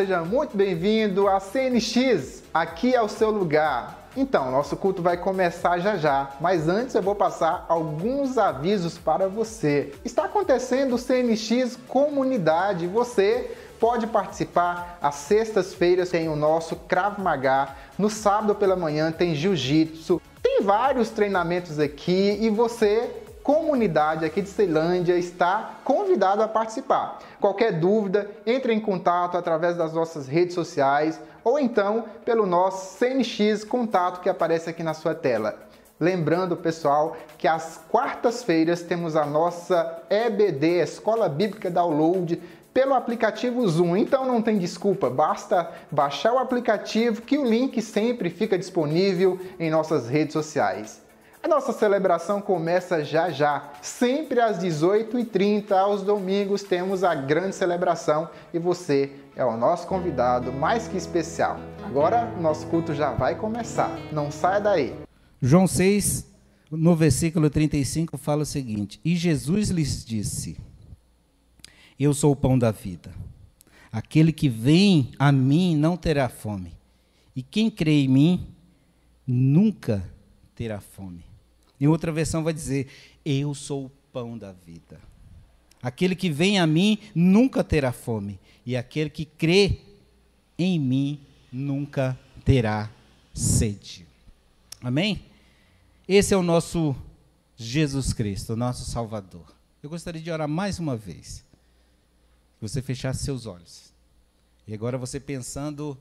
[0.00, 2.42] seja muito bem-vindo a CNX.
[2.54, 4.08] Aqui é o seu lugar.
[4.16, 9.28] Então, nosso culto vai começar já já, mas antes eu vou passar alguns avisos para
[9.28, 9.92] você.
[10.02, 12.86] Está acontecendo o CNX Comunidade.
[12.86, 14.98] Você pode participar.
[15.02, 17.68] Às sextas-feiras tem o nosso Krav Maga.
[17.98, 20.18] No sábado pela manhã tem Jiu-Jitsu.
[20.42, 23.10] Tem vários treinamentos aqui e você
[23.42, 27.18] comunidade aqui de Ceilândia está convidado a participar.
[27.40, 33.64] Qualquer dúvida, entre em contato através das nossas redes sociais ou então pelo nosso CNX
[33.64, 35.58] contato que aparece aqui na sua tela.
[35.98, 42.40] Lembrando, pessoal, que às quartas-feiras temos a nossa EBD, Escola Bíblica Download,
[42.72, 43.96] pelo aplicativo Zoom.
[43.96, 49.70] Então não tem desculpa, basta baixar o aplicativo que o link sempre fica disponível em
[49.70, 51.02] nossas redes sociais.
[51.42, 58.28] A nossa celebração começa já já, sempre às 18h30, aos domingos temos a grande celebração
[58.52, 61.58] e você é o nosso convidado mais que especial.
[61.82, 64.94] Agora nosso culto já vai começar, não saia daí.
[65.40, 66.26] João 6,
[66.70, 70.58] no versículo 35, fala o seguinte: E Jesus lhes disse:
[71.98, 73.12] Eu sou o pão da vida.
[73.90, 76.76] Aquele que vem a mim não terá fome,
[77.34, 78.46] e quem crê em mim
[79.26, 80.04] nunca
[80.54, 81.29] terá fome.
[81.80, 82.88] Em outra versão vai dizer:
[83.24, 85.00] Eu sou o pão da vida.
[85.82, 89.78] Aquele que vem a mim nunca terá fome, e aquele que crê
[90.58, 92.90] em mim nunca terá
[93.32, 94.06] sede.
[94.82, 95.24] Amém?
[96.06, 96.94] Esse é o nosso
[97.56, 99.54] Jesus Cristo, o nosso Salvador.
[99.82, 101.44] Eu gostaria de orar mais uma vez.
[102.58, 103.92] Que você fechasse seus olhos.
[104.66, 105.96] E agora você pensando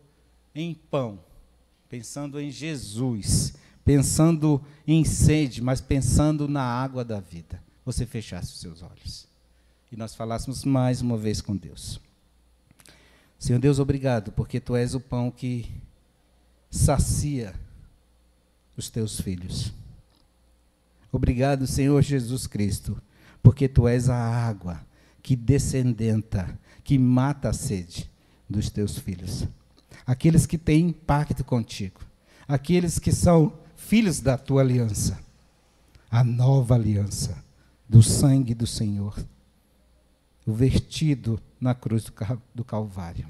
[0.54, 1.20] em pão,
[1.88, 8.60] pensando em Jesus pensando em sede, mas pensando na água da vida, você fechasse os
[8.60, 9.30] seus olhos
[9.92, 12.00] e nós falássemos mais uma vez com Deus.
[13.38, 15.72] Senhor Deus, obrigado, porque tu és o pão que
[16.70, 17.54] sacia
[18.78, 19.74] os teus filhos.
[21.12, 23.02] Obrigado, Senhor Jesus Cristo,
[23.42, 24.86] porque tu és a água
[25.24, 28.10] que descendenta, que mata a sede
[28.48, 29.48] dos teus filhos.
[30.06, 32.02] Aqueles que têm pacto contigo,
[32.48, 33.54] aqueles que são
[33.90, 35.20] filhos da tua aliança,
[36.12, 37.44] a nova aliança
[37.90, 39.18] do sangue do Senhor,
[40.46, 42.06] o vertido na cruz
[42.54, 43.28] do Calvário.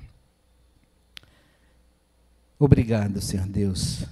[2.59, 4.03] Obrigado, Senhor Deus,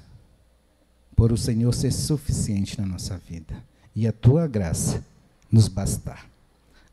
[1.18, 3.62] por o Senhor ser suficiente na nossa vida
[3.94, 5.06] e a tua graça
[5.52, 6.26] nos bastar.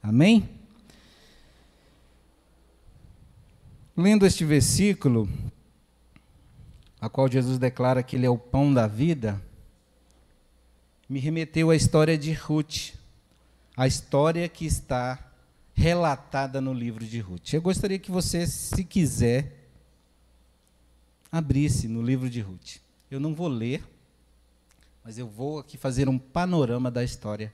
[0.02, 0.48] Amém?
[3.96, 5.28] Lendo este versículo,
[7.04, 9.38] a qual Jesus declara que ele é o pão da vida,
[11.06, 12.94] me remeteu à história de Ruth,
[13.76, 15.22] a história que está
[15.74, 17.52] relatada no livro de Ruth.
[17.52, 19.68] Eu gostaria que você, se quiser,
[21.30, 22.76] abrisse no livro de Ruth.
[23.10, 23.84] Eu não vou ler,
[25.04, 27.52] mas eu vou aqui fazer um panorama da história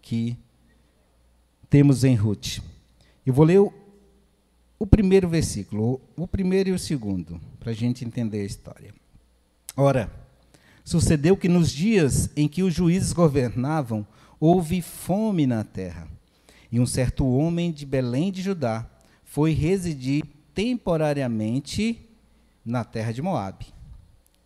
[0.00, 0.34] que
[1.68, 2.60] temos em Ruth.
[3.26, 3.60] Eu vou ler
[4.78, 8.94] o, primeiro versículo, o primeiro e o segundo para a gente entender a história.
[9.76, 10.10] Ora,
[10.84, 14.06] sucedeu que nos dias em que os juízes governavam,
[14.40, 16.08] houve fome na terra.
[16.70, 18.88] E um certo homem de Belém de Judá
[19.24, 20.24] foi residir
[20.54, 22.00] temporariamente
[22.64, 23.66] na terra de Moabe.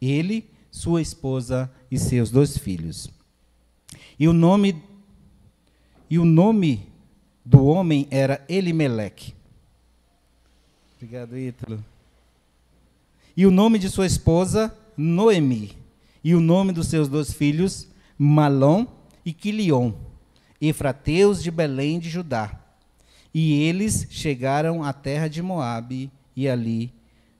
[0.00, 3.10] Ele, sua esposa e seus dois filhos.
[4.19, 4.82] E o nome
[6.09, 6.87] e o nome
[7.43, 9.34] do homem era Elimeleque.
[11.02, 11.84] Obrigado, Ítalo
[13.36, 15.72] e o nome de sua esposa, Noemi,
[16.22, 18.86] e o nome dos seus dois filhos, Malom
[19.24, 19.92] e Quilion,
[20.60, 22.58] efrateus de Belém de Judá.
[23.34, 26.92] E eles chegaram à terra de Moabe e ali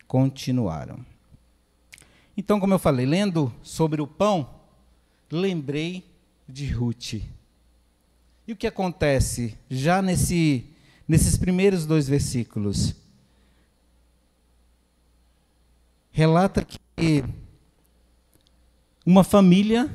[0.09, 1.05] continuaram.
[2.37, 4.49] Então, como eu falei, lendo sobre o pão,
[5.31, 6.03] lembrei
[6.49, 7.15] de Ruth.
[8.49, 10.64] E o que acontece já nesse,
[11.06, 13.01] nesses primeiros dois versículos?
[16.12, 17.25] Relata que
[19.05, 19.91] uma família,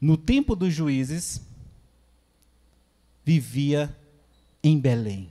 [0.00, 1.40] no tempo dos juízes,
[3.24, 3.96] vivia
[4.62, 5.30] em Belém.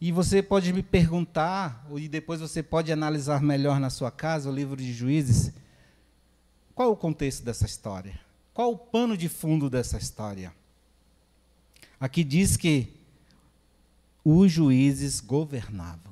[0.00, 4.54] E você pode me perguntar, e depois você pode analisar melhor na sua casa o
[4.54, 5.52] livro de Juízes,
[6.72, 8.18] qual o contexto dessa história?
[8.54, 10.54] Qual o pano de fundo dessa história?
[11.98, 12.92] Aqui diz que
[14.24, 16.07] os juízes governavam.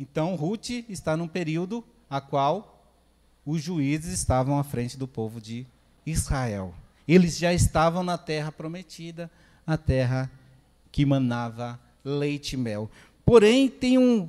[0.00, 2.82] Então, Ruth está num período a qual
[3.44, 5.66] os juízes estavam à frente do povo de
[6.06, 6.74] Israel.
[7.06, 9.30] Eles já estavam na terra prometida,
[9.66, 10.30] a terra
[10.90, 12.90] que manava leite e mel.
[13.24, 14.26] Porém, tem um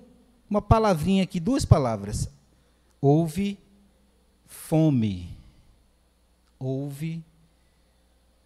[0.49, 2.29] uma palavrinha aqui, duas palavras.
[2.99, 3.57] Houve
[4.45, 5.29] fome.
[6.59, 7.23] Houve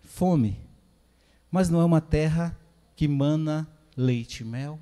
[0.04, 0.56] fome.
[1.50, 2.56] Mas não é uma terra
[2.96, 3.68] que mana
[3.98, 4.80] leite e mel.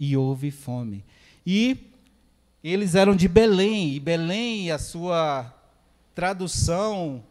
[0.00, 1.04] E houve fome.
[1.46, 1.90] E
[2.62, 5.52] eles eram de Belém, e Belém, a sua
[6.14, 7.22] tradução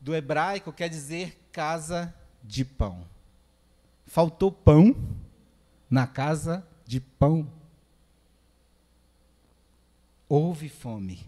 [0.00, 3.04] do hebraico quer dizer casa de pão.
[4.06, 4.94] Faltou pão
[5.90, 7.50] na casa de pão.
[10.28, 11.26] Houve fome.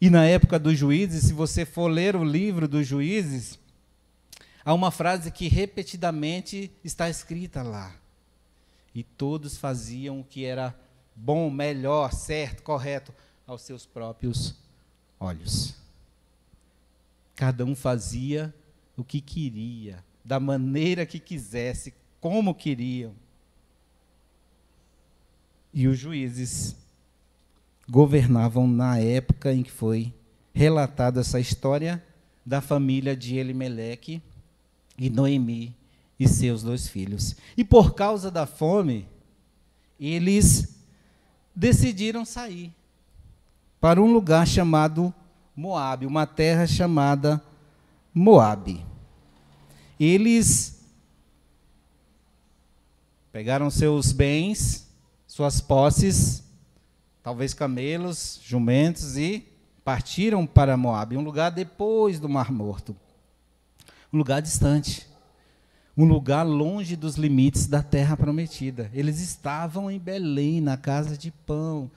[0.00, 3.58] E na época dos juízes, se você for ler o livro dos juízes,
[4.64, 7.94] há uma frase que repetidamente está escrita lá.
[8.98, 10.76] E todos faziam o que era
[11.14, 13.14] bom, melhor, certo, correto
[13.46, 14.56] aos seus próprios
[15.20, 15.76] olhos.
[17.36, 18.52] Cada um fazia
[18.96, 23.14] o que queria, da maneira que quisesse, como queriam.
[25.72, 26.74] E os juízes
[27.88, 30.12] governavam na época em que foi
[30.52, 32.04] relatada essa história
[32.44, 34.20] da família de Elimeleque
[34.98, 35.77] e Noemi
[36.18, 37.36] e seus dois filhos.
[37.56, 39.08] E por causa da fome,
[39.98, 40.76] eles
[41.54, 42.72] decidiram sair
[43.80, 45.12] para um lugar chamado
[45.54, 47.42] Moabe, uma terra chamada
[48.12, 48.84] Moabe.
[49.98, 50.80] Eles
[53.32, 54.88] pegaram seus bens,
[55.26, 56.42] suas posses,
[57.22, 59.46] talvez camelos, jumentos e
[59.84, 62.96] partiram para Moabe, um lugar depois do Mar Morto.
[64.12, 65.06] Um lugar distante.
[65.98, 68.88] Um lugar longe dos limites da terra prometida.
[68.94, 71.90] Eles estavam em Belém, na casa de pão.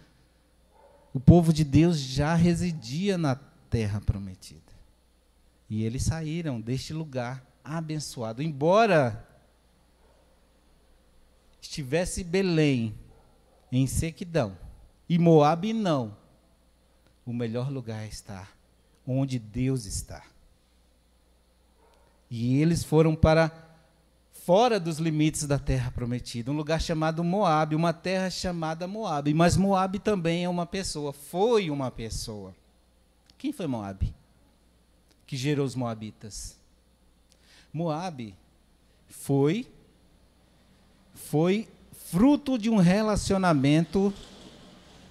[1.13, 3.35] O povo de Deus já residia na
[3.69, 4.71] terra prometida.
[5.69, 8.41] E eles saíram deste lugar abençoado.
[8.41, 9.23] Embora
[11.61, 12.95] estivesse Belém
[13.71, 14.57] em sequidão
[15.07, 16.17] e Moabe não,
[17.23, 18.51] o melhor lugar estar
[19.05, 20.23] onde Deus está.
[22.31, 23.60] E eles foram para
[24.51, 29.55] fora dos limites da terra prometida, um lugar chamado Moabe, uma terra chamada Moabe, mas
[29.55, 32.53] Moabe também é uma pessoa, foi uma pessoa.
[33.37, 34.13] Quem foi Moabe?
[35.25, 36.57] Que gerou os moabitas?
[37.71, 38.35] Moabe
[39.07, 39.65] foi
[41.15, 44.13] foi fruto de um relacionamento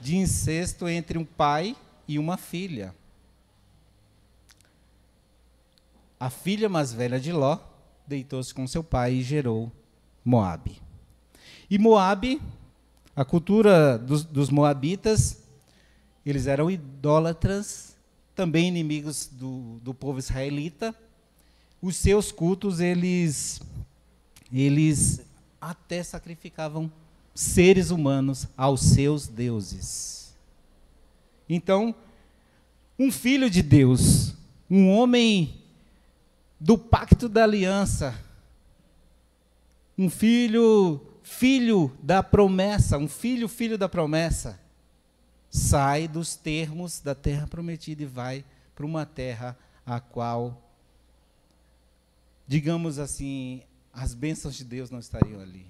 [0.02, 1.74] de incesto entre um pai
[2.06, 2.94] e uma filha.
[6.20, 7.69] A filha mais velha de Ló
[8.10, 9.70] deitou-se com seu pai e gerou
[10.24, 10.82] Moabe.
[11.70, 12.42] E Moabe,
[13.14, 15.44] a cultura dos, dos moabitas,
[16.26, 17.96] eles eram idólatras,
[18.34, 20.92] também inimigos do, do povo israelita.
[21.80, 23.60] Os seus cultos, eles,
[24.52, 25.22] eles
[25.60, 26.90] até sacrificavam
[27.32, 30.34] seres humanos aos seus deuses.
[31.48, 31.94] Então,
[32.98, 34.34] um filho de Deus,
[34.68, 35.59] um homem
[36.60, 38.14] do pacto da aliança,
[39.96, 44.60] um filho, filho da promessa, um filho, filho da promessa,
[45.48, 50.62] sai dos termos da terra prometida e vai para uma terra a qual,
[52.46, 55.66] digamos assim, as bênçãos de Deus não estariam ali.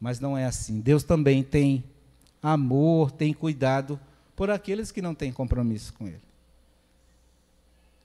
[0.00, 0.80] Mas não é assim.
[0.80, 1.82] Deus também tem
[2.40, 3.98] amor, tem cuidado
[4.36, 6.27] por aqueles que não têm compromisso com Ele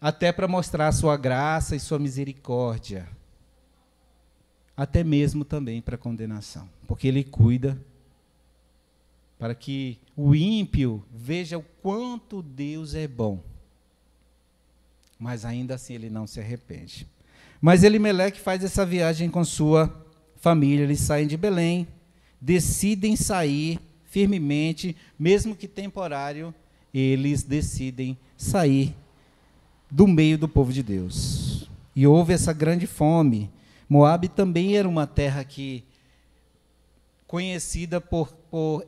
[0.03, 3.07] até para mostrar sua graça e sua misericórdia,
[4.75, 7.81] até mesmo também para condenação, porque ele cuida
[9.39, 13.41] para que o ímpio veja o quanto Deus é bom.
[15.17, 17.07] Mas ainda assim ele não se arrepende.
[17.61, 20.05] Mas Elimeleque faz essa viagem com sua
[20.35, 21.87] família, eles saem de Belém,
[22.41, 26.53] decidem sair firmemente, mesmo que temporário,
[26.93, 28.93] eles decidem sair
[29.93, 31.69] do meio do povo de Deus.
[31.95, 33.51] E houve essa grande fome.
[33.87, 35.83] Moabe também era uma terra que
[37.27, 38.87] conhecida por, por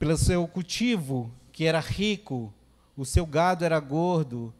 [0.00, 2.52] pelo seu cultivo, que era rico,
[2.96, 4.52] o seu gado era gordo,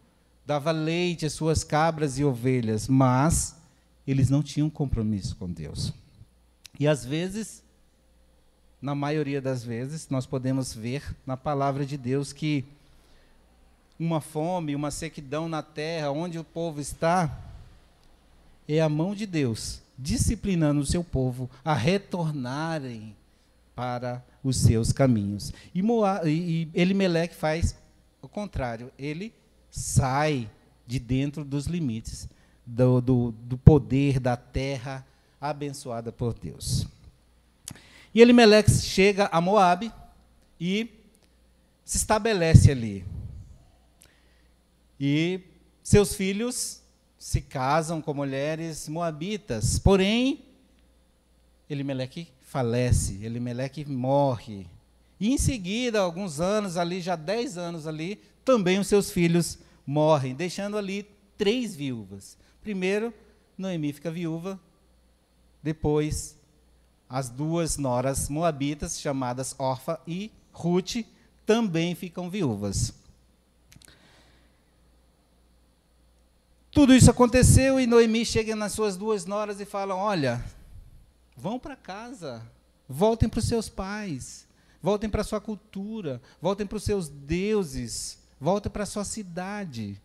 [0.46, 3.56] dava leite às suas cabras e ovelhas, mas
[4.06, 5.92] eles não tinham compromisso com Deus.
[6.78, 7.60] E às vezes,
[8.80, 12.64] na maioria das vezes, nós podemos ver na palavra de Deus que
[13.98, 17.38] uma fome, uma sequidão na terra, onde o povo está,
[18.68, 23.14] é a mão de Deus disciplinando o seu povo a retornarem
[23.74, 25.52] para os seus caminhos.
[25.74, 27.76] E, Moab, e Elimeleque faz
[28.20, 29.32] o contrário, ele
[29.70, 30.48] sai
[30.86, 32.28] de dentro dos limites
[32.66, 35.06] do, do, do poder da terra
[35.40, 36.86] abençoada por Deus.
[38.14, 39.92] E Elimeleque chega a Moabe
[40.60, 40.90] e
[41.84, 43.04] se estabelece ali.
[45.04, 45.40] E
[45.82, 46.80] seus filhos
[47.18, 49.76] se casam com mulheres moabitas.
[49.76, 50.44] Porém,
[51.68, 54.64] Elimeleque falece, Elimeleque morre.
[55.18, 60.36] E em seguida, alguns anos ali, já dez anos ali, também os seus filhos morrem,
[60.36, 61.04] deixando ali
[61.36, 62.38] três viúvas.
[62.62, 63.12] Primeiro,
[63.58, 64.60] Noemi fica viúva.
[65.60, 66.38] Depois,
[67.08, 71.04] as duas noras moabitas, chamadas Orfa e Ruth,
[71.44, 73.01] também ficam viúvas.
[76.72, 80.42] Tudo isso aconteceu e Noemi chega nas suas duas noras e fala: Olha,
[81.36, 82.42] vão para casa,
[82.88, 84.48] voltem para os seus pais,
[84.80, 90.00] voltem para a sua cultura, voltem para os seus deuses, voltem para a sua cidade.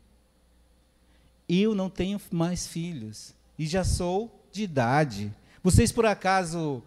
[1.47, 5.33] Eu não tenho mais filhos e já sou de idade.
[5.63, 6.83] Vocês por acaso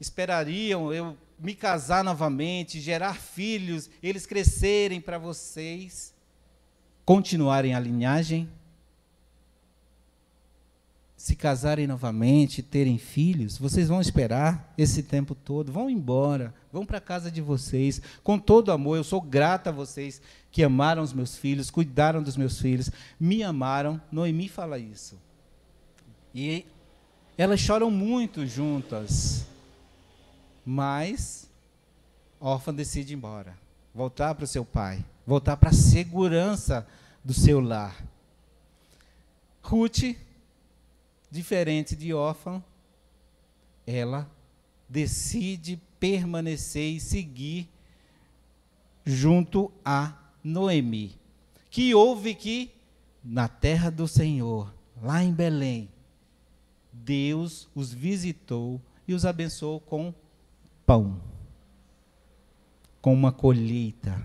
[0.00, 6.12] esperariam eu me casar novamente, gerar filhos, eles crescerem para vocês
[7.04, 8.50] continuarem a linhagem?
[11.24, 16.98] Se casarem novamente, terem filhos, vocês vão esperar esse tempo todo, vão embora, vão para
[16.98, 18.98] a casa de vocês, com todo amor.
[18.98, 20.20] Eu sou grata a vocês
[20.52, 23.98] que amaram os meus filhos, cuidaram dos meus filhos, me amaram.
[24.12, 25.18] Noemi fala isso.
[26.34, 26.66] E
[27.38, 29.46] elas choram muito juntas,
[30.62, 31.48] mas
[32.38, 33.56] órfã decide ir embora,
[33.94, 36.86] voltar para o seu pai, voltar para a segurança
[37.24, 37.96] do seu lar.
[39.62, 40.14] Ruth
[41.34, 42.62] diferente de órfã,
[43.84, 44.30] ela
[44.88, 47.68] decide permanecer e seguir
[49.04, 51.18] junto a Noemi,
[51.68, 52.70] que houve que
[53.22, 54.72] na terra do Senhor,
[55.02, 55.88] lá em Belém,
[56.92, 60.14] Deus os visitou e os abençoou com
[60.86, 61.20] pão,
[63.02, 64.24] com uma colheita.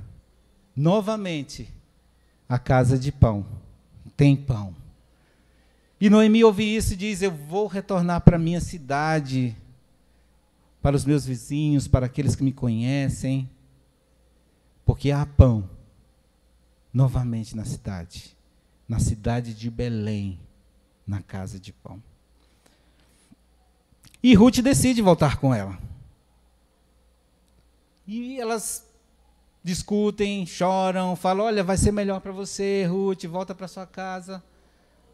[0.75, 1.73] Novamente,
[2.47, 3.43] a casa de pão
[4.15, 4.78] tem pão.
[6.01, 9.55] E Noemi ouve isso e diz: Eu vou retornar para a minha cidade,
[10.81, 13.49] para os meus vizinhos, para aqueles que me conhecem,
[14.85, 15.69] porque há pão
[16.93, 18.35] novamente na cidade,
[18.87, 20.39] na cidade de Belém,
[21.05, 22.01] na casa de pão.
[24.23, 25.77] E Ruth decide voltar com ela.
[28.07, 28.85] E elas
[29.61, 34.41] discutem, choram, falam: Olha, vai ser melhor para você, Ruth, volta para sua casa.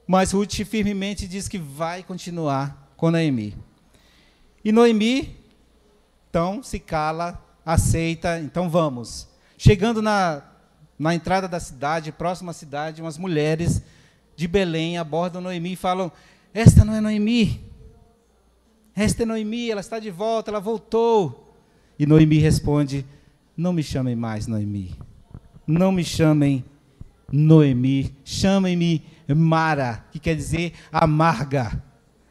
[0.08, 3.56] Mas Ruth firmemente diz que vai continuar com Noemi.
[4.64, 5.36] E Noemi,
[6.30, 9.28] então, se cala, aceita, então vamos.
[9.58, 10.44] Chegando na,
[10.98, 13.82] na entrada da cidade, próxima à cidade, umas mulheres
[14.36, 16.12] de Belém abordam Noemi e falam:
[16.54, 17.62] Esta não é Noemi.
[18.96, 21.56] Esta é Noemi, ela está de volta, ela voltou.
[21.98, 23.06] E Noemi responde:
[23.56, 24.96] Não me chamem mais Noemi.
[25.66, 26.64] Não me chamem
[27.32, 28.16] Noemi.
[28.24, 29.04] Chamem-me
[29.34, 31.82] Mara, que quer dizer amarga.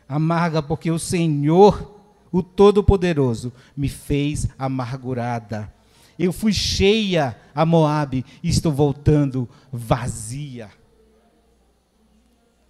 [0.09, 5.73] Amarga porque o Senhor, o Todo-Poderoso, me fez amargurada.
[6.19, 10.71] Eu fui cheia a Moabe e estou voltando vazia.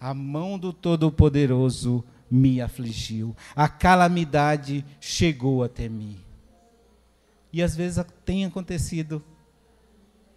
[0.00, 3.37] A mão do Todo-Poderoso me afligiu.
[3.54, 6.19] A calamidade chegou até mim.
[7.52, 9.23] E às vezes tem acontecido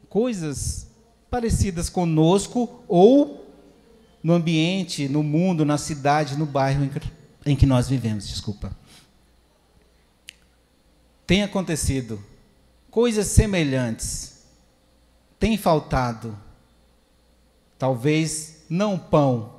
[0.09, 0.91] coisas
[1.29, 3.46] parecidas conosco ou
[4.23, 6.89] no ambiente, no mundo, na cidade, no bairro
[7.45, 8.75] em que, nós vivemos, desculpa.
[11.25, 12.23] Tem acontecido
[12.89, 14.43] coisas semelhantes.
[15.39, 16.37] Tem faltado.
[17.77, 19.55] Talvez não pão,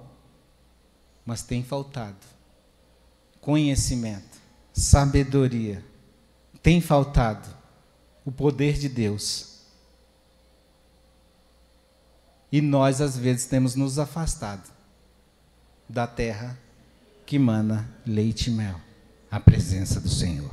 [1.25, 2.17] mas tem faltado
[3.41, 4.38] conhecimento,
[4.75, 5.83] sabedoria.
[6.62, 7.49] Tem faltado
[8.25, 9.58] o poder de Deus
[12.50, 14.71] e nós, às vezes, temos nos afastado
[15.88, 16.59] da terra
[17.26, 18.81] que mana leite e mel
[19.31, 20.50] a presença do Senhor.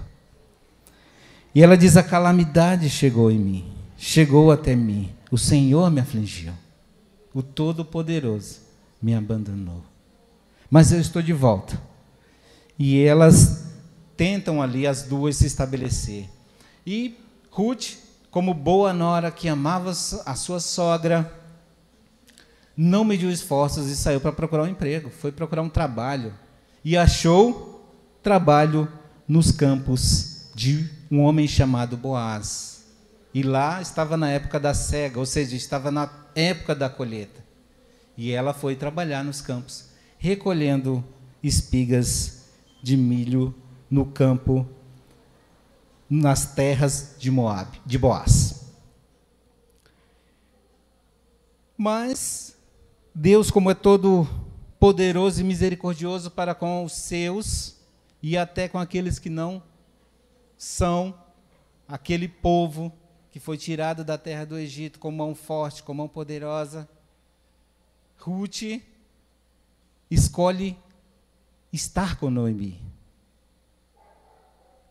[1.53, 6.53] E ela diz: A calamidade chegou em mim, chegou até mim, o Senhor me afligiu,
[7.33, 8.59] o Todo-Poderoso
[9.01, 9.83] me abandonou.
[10.69, 11.81] Mas eu estou de volta.
[12.77, 13.67] E elas
[14.17, 16.29] tentam ali, as duas, se estabelecer.
[16.85, 17.17] E
[17.49, 17.93] Ruth,
[18.29, 21.31] como boa nora que amava a sua sogra,
[22.75, 26.33] não mediu esforços e saiu para procurar um emprego, foi procurar um trabalho
[26.83, 27.89] e achou
[28.21, 28.91] trabalho
[29.27, 32.85] nos campos de um homem chamado Boaz.
[33.33, 37.43] E lá estava na época da cega, ou seja, estava na época da colheita.
[38.17, 41.03] E ela foi trabalhar nos campos, recolhendo
[41.43, 42.45] espigas
[42.81, 43.53] de milho
[43.89, 44.67] no campo
[46.09, 48.71] nas terras de Moab, de Boaz.
[51.77, 52.54] Mas
[53.17, 54.27] Deus, como é todo
[54.77, 57.77] poderoso e misericordioso para com os seus
[58.21, 59.63] e até com aqueles que não
[60.57, 61.17] são
[61.87, 62.91] aquele povo
[63.31, 66.89] que foi tirado da terra do Egito com mão forte, com mão poderosa.
[68.17, 68.81] Ruth
[70.11, 70.77] escolhe
[71.71, 72.81] estar com Noemi.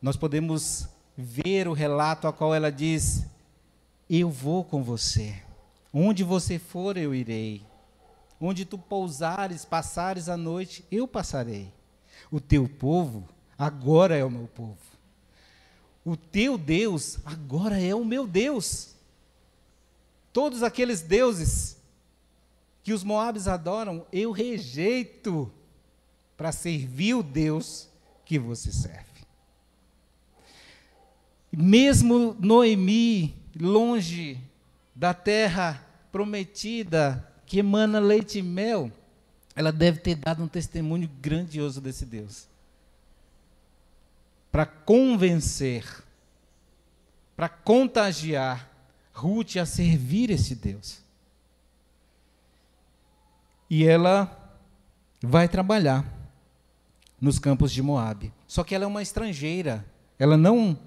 [0.01, 3.27] Nós podemos ver o relato a qual ela diz:
[4.09, 5.43] Eu vou com você.
[5.93, 7.74] Onde você for, eu irei.
[8.41, 11.73] Onde tu pousares, passares a noite, eu passarei.
[12.31, 14.79] O teu povo agora é o meu povo.
[16.05, 18.95] O teu Deus agora é o meu Deus.
[20.33, 21.77] Todos aqueles deuses
[22.83, 25.51] que os moabes adoram, eu rejeito
[26.37, 27.89] para servir o Deus
[28.25, 29.25] que você serve.
[31.51, 34.39] Mesmo Noemi, longe
[34.95, 38.91] da terra prometida, que emana leite e mel,
[39.55, 42.49] ela deve ter dado um testemunho grandioso desse Deus.
[44.51, 45.85] Para convencer,
[47.37, 48.71] para contagiar
[49.13, 51.01] Ruth a servir esse Deus.
[53.71, 54.59] E ela
[55.23, 56.05] vai trabalhar
[57.21, 58.33] nos campos de Moabe.
[58.47, 59.85] Só que ela é uma estrangeira.
[60.19, 60.79] Ela não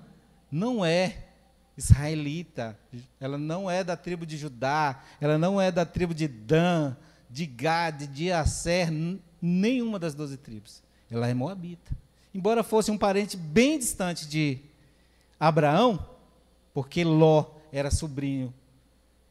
[0.52, 1.27] não é
[1.78, 2.78] israelita,
[3.20, 6.96] ela não é da tribo de Judá, ela não é da tribo de Dan,
[7.30, 8.90] de Gad, de Asser,
[9.42, 10.82] nenhuma das doze tribos.
[11.10, 11.96] Ela é moabita.
[12.34, 14.60] Embora fosse um parente bem distante de
[15.40, 16.04] Abraão,
[16.74, 18.54] porque Ló era sobrinho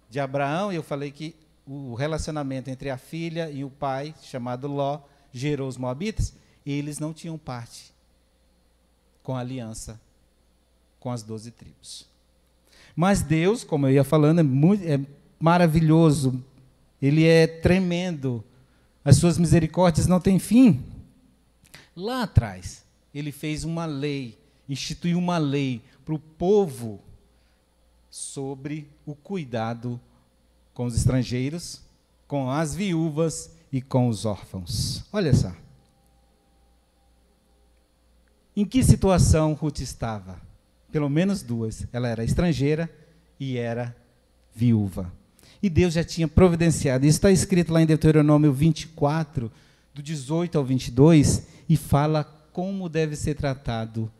[0.09, 1.35] de Abraão, e eu falei que
[1.67, 5.01] o relacionamento entre a filha e o pai, chamado Ló,
[5.33, 6.33] gerou os moabitas,
[6.65, 7.93] eles não tinham parte
[9.23, 10.01] com a aliança
[11.01, 12.16] com as doze tribos.
[12.97, 14.99] Mas Deus, como eu ia falando, é, muito, é
[15.39, 16.43] maravilhoso,
[17.01, 18.43] Ele é tremendo,
[19.05, 20.83] as suas misericórdias não têm fim.
[21.95, 22.83] Lá atrás,
[23.15, 27.01] Ele fez uma lei, instituiu uma lei para o povo
[28.11, 30.01] sobre o cuidado
[30.73, 31.83] com os estrangeiros,
[32.27, 35.05] com as viúvas e com os órfãos.
[35.13, 35.53] Olha só.
[38.57, 40.41] Em que situação Ruth estava?
[40.91, 41.87] Pelo menos duas.
[41.93, 42.91] Ela era estrangeira
[43.39, 43.95] e era
[44.55, 45.13] viúva.
[45.63, 47.07] E Deus já tinha providenciado.
[47.07, 49.51] Isso está escrito lá em Deuteronômio 24,
[49.95, 54.11] do 18 ao 22, e fala como deve ser tratado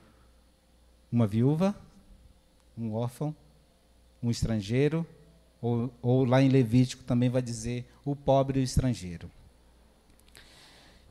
[1.11, 1.75] uma viúva,
[2.77, 3.35] um órfão,
[4.23, 5.07] um estrangeiro,
[5.61, 9.31] ou, ou lá em Levítico também vai dizer o pobre e o estrangeiro.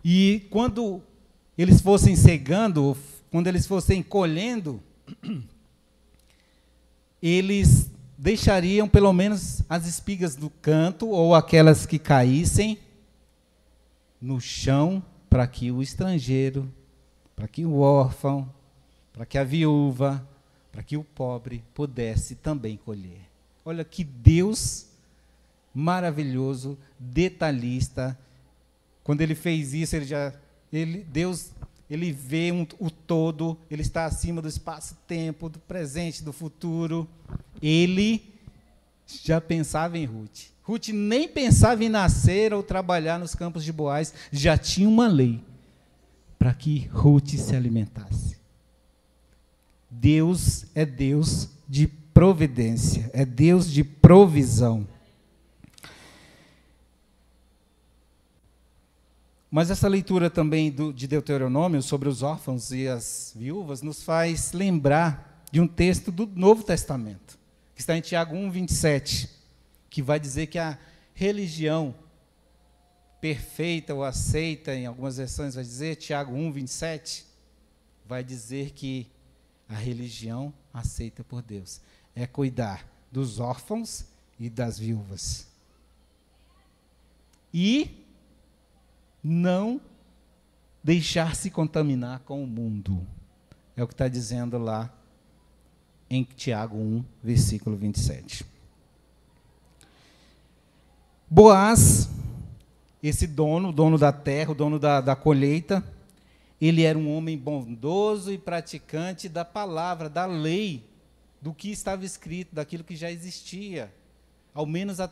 [0.04, 1.02] E quando
[1.58, 2.96] eles fossem cegando,
[3.32, 4.80] quando eles fossem colhendo,
[7.22, 12.80] eles deixariam pelo menos as espigas do canto ou aquelas que caíssem
[14.22, 16.72] no chão para que o estrangeiro,
[17.36, 18.50] para que o órfão,
[19.12, 20.26] para que a viúva,
[20.72, 23.22] para que o pobre pudesse também colher.
[23.63, 24.88] Olha que Deus
[25.74, 28.18] maravilhoso, detalhista.
[29.04, 30.34] Quando ele fez isso, ele já
[30.72, 31.52] ele Deus
[31.89, 37.08] ele vê um, o todo, ele está acima do espaço-tempo, do presente, do futuro.
[37.62, 38.34] Ele
[39.24, 40.48] já pensava em Ruth.
[40.63, 45.39] Ruth nem pensava em nascer ou trabalhar nos campos de Boaz, já tinha uma lei
[46.39, 48.38] para que Ruth se alimentasse.
[49.89, 54.88] Deus é Deus de providência, é Deus de provisão.
[59.49, 64.51] Mas essa leitura também do, de Deuteronômio sobre os órfãos e as viúvas nos faz
[64.51, 67.38] lembrar de um texto do Novo Testamento,
[67.73, 69.29] que está em Tiago 1, 27,
[69.89, 70.77] que vai dizer que a
[71.13, 71.95] religião
[73.21, 77.25] perfeita ou aceita, em algumas versões vai dizer, Tiago 1, 27,
[78.05, 79.08] vai dizer que
[79.69, 81.81] a religião aceita por Deus
[82.15, 84.05] é cuidar dos órfãos
[84.39, 85.47] e das viúvas.
[87.53, 88.05] E
[89.27, 89.81] não
[90.83, 93.01] deixar se contaminar com o mundo.
[93.75, 94.93] É o que está dizendo lá
[96.07, 98.45] em Tiago 1, versículo 27.
[101.27, 102.07] Boaz,
[103.01, 105.83] esse dono, dono da terra, o dono da, da colheita,
[106.61, 110.88] ele era um homem bondoso e praticante da palavra, da lei,
[111.41, 113.91] do que estava escrito, daquilo que já existia.
[114.53, 115.11] Ao menos a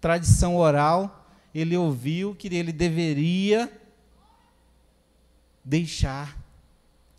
[0.00, 1.21] tradição oral
[1.54, 3.70] ele ouviu que ele deveria
[5.64, 6.36] deixar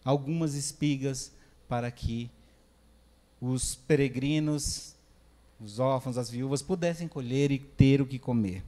[0.04, 1.32] algumas espigas
[1.68, 2.30] para que
[3.40, 4.96] os peregrinos,
[5.60, 8.64] os órfãos, as viúvas pudessem colher e ter o que comer.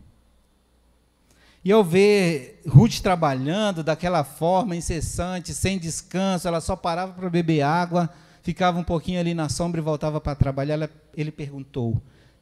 [1.63, 7.62] E ao ver Ruth trabalhando daquela forma incessante, sem descanso, ela só parava para beber
[7.62, 8.08] água,
[8.43, 11.99] ficava um pouquinho ali na sombra e voltava para trabalhar, ela, ele perguntou: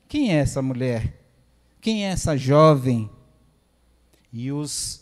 [0.09, 1.22] Quem é essa mulher?
[1.83, 3.09] Quem é essa jovem?
[4.31, 5.01] E os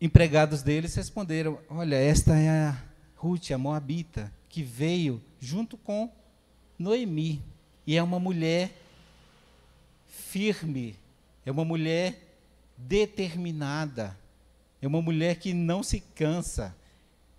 [0.00, 2.82] empregados deles responderam: Olha, esta é a
[3.14, 6.12] Ruth, a Moabita, que veio junto com
[6.76, 7.40] Noemi.
[7.86, 8.76] E é uma mulher
[10.08, 10.96] firme,
[11.46, 12.20] é uma mulher
[12.76, 14.18] determinada.
[14.82, 16.74] É uma mulher que não se cansa.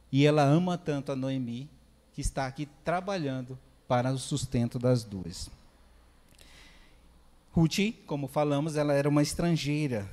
[0.09, 1.69] E ela ama tanto a Noemi,
[2.13, 5.56] que está aqui trabalhando para o sustento das duas.
[7.57, 10.07] Ruth, como falamos, ela era uma estrangeira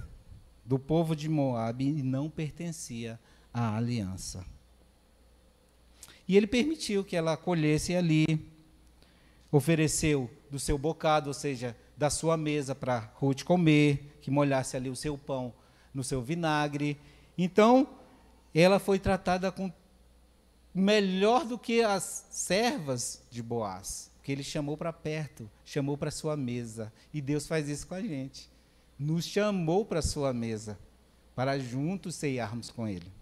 [0.64, 3.20] do povo de Moabe e não pertencia
[3.52, 4.42] à aliança.
[6.26, 8.50] E ele permitiu que ela colhesse ali,
[9.52, 14.88] ofereceu do seu bocado, ou seja, da sua mesa para Ruth comer, que molhasse ali
[14.88, 15.52] o seu pão
[15.92, 16.98] no seu vinagre.
[17.36, 17.86] Então,
[18.54, 19.70] ela foi tratada com
[20.74, 26.34] melhor do que as servas de Boaz, que ele chamou para perto, chamou para sua
[26.34, 26.90] mesa.
[27.12, 28.50] E Deus faz isso com a gente.
[28.98, 30.78] Nos chamou para sua mesa,
[31.36, 33.12] para juntos ceiarmos com ele.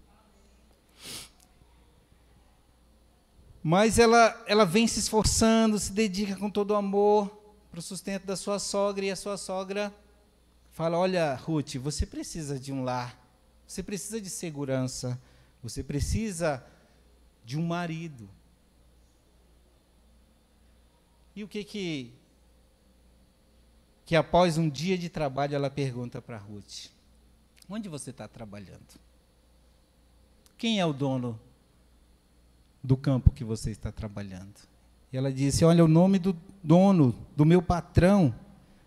[3.61, 7.27] Mas ela, ela vem se esforçando, se dedica com todo o amor,
[7.69, 9.93] para o sustento da sua sogra, e a sua sogra
[10.71, 13.19] fala: Olha, Ruth, você precisa de um lar,
[13.67, 15.19] você precisa de segurança,
[15.61, 16.65] você precisa
[17.43, 18.29] de um marido.
[21.35, 22.13] E o que que
[24.05, 26.89] que após um dia de trabalho ela pergunta para Ruth:
[27.69, 28.99] Onde você está trabalhando?
[30.57, 31.39] Quem é o dono
[32.83, 34.59] do campo que você está trabalhando?
[35.11, 38.33] E ela disse: Olha, o nome do dono, do meu patrão,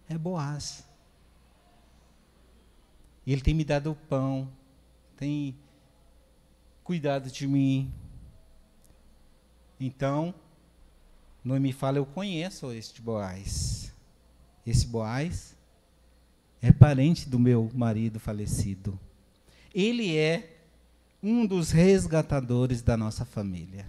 [0.09, 0.87] é Boaz.
[3.27, 4.49] E ele tem me dado o pão,
[5.17, 5.57] tem
[6.85, 7.93] cuidado de mim.
[9.81, 10.33] Então,
[11.47, 13.93] Noemi fala: Eu conheço este Boaz.
[14.67, 15.57] Esse Boaz
[16.61, 18.99] é parente do meu marido falecido.
[19.73, 20.57] Ele é
[21.23, 23.89] um dos resgatadores da nossa família.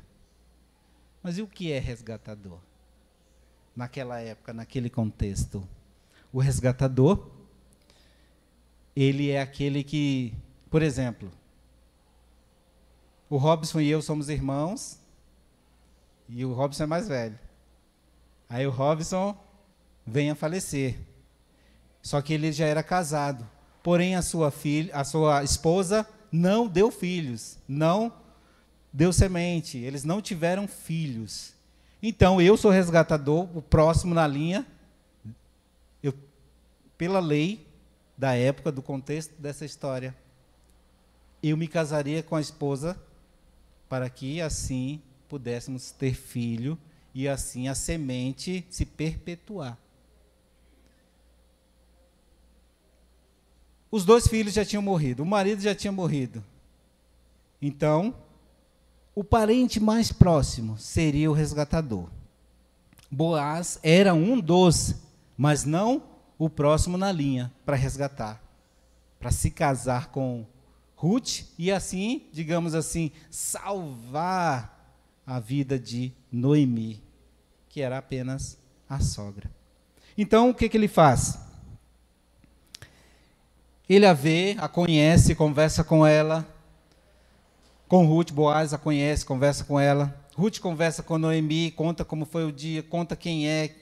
[1.23, 2.59] Mas e o que é resgatador?
[3.75, 5.67] Naquela época, naquele contexto.
[6.31, 7.27] O resgatador,
[8.95, 10.31] ele é aquele que,
[10.69, 11.31] por exemplo,
[13.27, 14.99] o Robson e eu somos irmãos,
[16.29, 17.46] e o Robson é mais velho.
[18.49, 19.37] Aí o Robson
[20.05, 20.97] vem a falecer.
[22.01, 23.47] Só que ele já era casado.
[23.83, 28.11] Porém, a sua filha, a sua esposa não deu filhos, não
[28.91, 31.53] deu semente, eles não tiveram filhos.
[32.01, 34.65] Então, eu sou resgatador, o próximo na linha,
[36.01, 36.13] eu,
[36.97, 37.65] pela lei
[38.17, 40.15] da época, do contexto dessa história,
[41.41, 42.99] eu me casaria com a esposa
[43.87, 46.77] para que assim pudéssemos ter filho
[47.17, 49.75] e assim a semente se perpetuar.
[53.89, 56.43] Os dois filhos já tinham morrido, o marido já tinha morrido.
[57.59, 58.13] Então,
[59.15, 62.07] o parente mais próximo seria o resgatador.
[63.09, 64.93] Boaz era um dos,
[65.35, 66.03] mas não
[66.37, 68.39] o próximo na linha para resgatar,
[69.19, 70.45] para se casar com
[70.95, 74.93] Ruth e assim, digamos assim, salvar
[75.25, 77.06] a vida de Noemi,
[77.69, 78.57] que era apenas
[78.89, 79.49] a sogra.
[80.17, 81.39] Então, o que, que ele faz?
[83.87, 86.45] Ele a vê, a conhece, conversa com ela,
[87.87, 90.13] com Ruth, Boaz a conhece, conversa com ela.
[90.35, 93.73] Ruth conversa com Noemi, conta como foi o dia, conta quem é,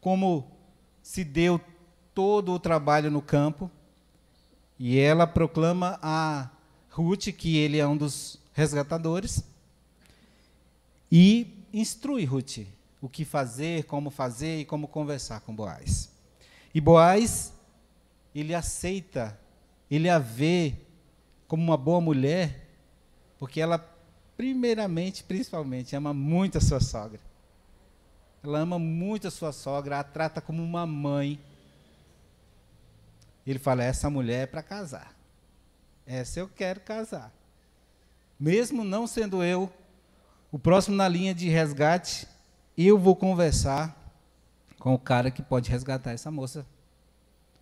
[0.00, 0.46] como
[1.02, 1.60] se deu
[2.14, 3.70] todo o trabalho no campo.
[4.78, 6.50] E ela proclama a
[6.90, 9.42] Ruth que ele é um dos resgatadores
[11.10, 12.58] e instrui Ruth
[13.04, 16.10] o que fazer, como fazer e como conversar com Boaz.
[16.74, 17.52] E Boaz,
[18.34, 19.38] ele aceita,
[19.90, 20.74] ele a vê
[21.46, 22.64] como uma boa mulher
[23.38, 23.78] porque ela,
[24.38, 27.20] primeiramente, principalmente, ama muito a sua sogra.
[28.42, 31.38] Ela ama muito a sua sogra, a trata como uma mãe.
[33.46, 35.14] Ele fala: essa mulher é para casar.
[36.06, 37.30] Essa eu quero casar.
[38.40, 39.70] Mesmo não sendo eu
[40.50, 42.26] o próximo na linha de resgate,
[42.76, 43.96] eu vou conversar
[44.78, 46.66] com o cara que pode resgatar essa moça.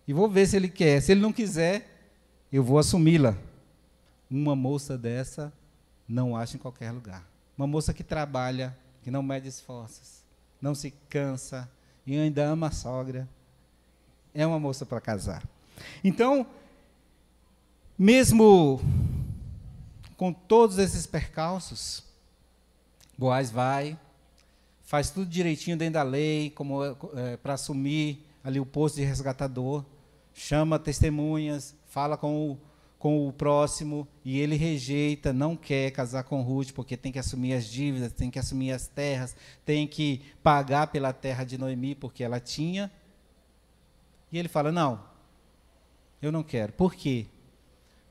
[0.07, 1.01] E vou ver se ele quer.
[1.01, 1.89] Se ele não quiser,
[2.51, 3.37] eu vou assumi-la.
[4.29, 5.53] Uma moça dessa
[6.07, 7.25] não acha em qualquer lugar.
[7.57, 10.23] Uma moça que trabalha, que não mede esforços,
[10.61, 11.69] não se cansa
[12.05, 13.29] e ainda ama a sogra.
[14.33, 15.43] É uma moça para casar.
[16.03, 16.45] Então,
[17.97, 18.81] mesmo
[20.17, 22.03] com todos esses percalços,
[23.17, 23.97] Boaz vai,
[24.83, 29.83] faz tudo direitinho dentro da lei, como é, para assumir ali o posto de resgatador,
[30.33, 32.57] chama testemunhas, fala com o,
[32.99, 37.53] com o próximo e ele rejeita, não quer casar com Ruth porque tem que assumir
[37.53, 42.23] as dívidas, tem que assumir as terras, tem que pagar pela terra de Noemi porque
[42.23, 42.91] ela tinha.
[44.31, 45.03] E ele fala: Não,
[46.21, 46.73] eu não quero.
[46.73, 47.27] Por quê?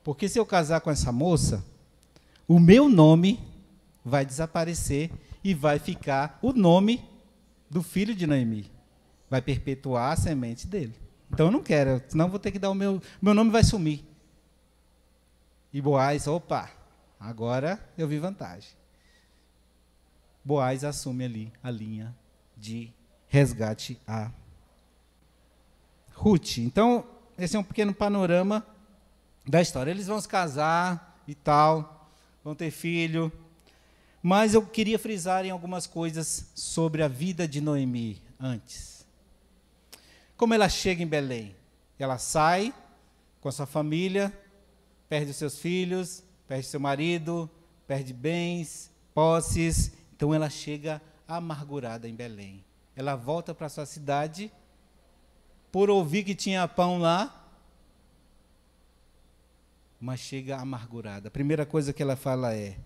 [0.03, 1.63] Porque se eu casar com essa moça,
[2.47, 3.39] o meu nome
[4.03, 5.09] vai desaparecer
[5.43, 7.03] e vai ficar o nome
[7.69, 8.71] do filho de Noemi.
[9.29, 10.95] Vai perpetuar a semente dele.
[11.31, 13.01] Então eu não quero, senão vou ter que dar o meu.
[13.21, 14.05] Meu nome vai sumir.
[15.73, 16.69] E Boaz, opa,
[17.19, 18.69] agora eu vi vantagem.
[20.45, 22.15] Boaz assume ali a linha
[22.55, 22.93] de
[23.27, 24.29] resgate a
[26.13, 26.59] Ruth.
[26.59, 27.03] Então,
[27.37, 28.65] esse é um pequeno panorama
[29.47, 29.89] da história.
[29.89, 32.11] Eles vão se casar e tal,
[32.43, 33.31] vão ter filho.
[34.25, 39.05] Mas eu queria frisar em algumas coisas sobre a vida de Noemi antes.
[40.37, 41.53] Como ela chega em Belém?
[41.99, 42.73] Ela sai
[43.41, 44.31] com a sua família,
[45.09, 47.49] perde os seus filhos, perde seu marido,
[47.85, 49.91] perde bens, posses.
[50.15, 52.63] Então ela chega amargurada em Belém.
[52.95, 54.49] Ela volta para sua cidade
[55.69, 57.45] por ouvir que tinha pão lá,
[59.99, 61.27] mas chega amargurada.
[61.27, 62.77] A primeira coisa que ela fala é: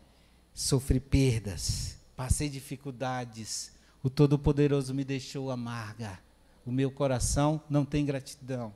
[0.58, 6.20] sofri perdas, passei dificuldades, o Todo-Poderoso me deixou amarga,
[6.66, 8.74] o meu coração não tem gratidão.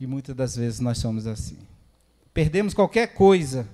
[0.00, 1.58] E muitas das vezes nós somos assim.
[2.32, 3.68] Perdemos qualquer coisa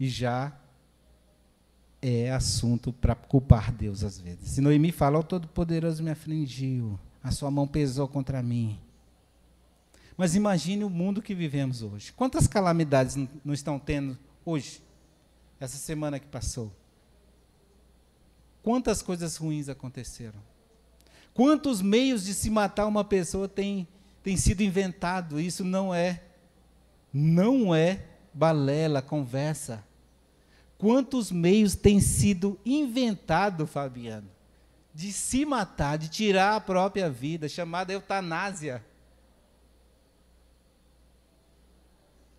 [0.00, 0.52] e já
[2.02, 4.50] é assunto para culpar Deus às vezes.
[4.50, 8.80] Se Noemi fala, o Todo-Poderoso me afligiu, a sua mão pesou contra mim.
[10.20, 12.12] Mas imagine o mundo que vivemos hoje.
[12.12, 14.82] Quantas calamidades não estão tendo hoje?
[15.58, 16.70] Essa semana que passou.
[18.62, 20.38] Quantas coisas ruins aconteceram?
[21.32, 23.88] Quantos meios de se matar uma pessoa têm
[24.22, 25.40] tem sido inventado?
[25.40, 26.22] Isso não é,
[27.10, 28.04] não é
[28.34, 29.82] balela, conversa.
[30.76, 34.28] Quantos meios têm sido inventados, Fabiano,
[34.94, 38.84] de se matar, de tirar a própria vida, chamada eutanásia?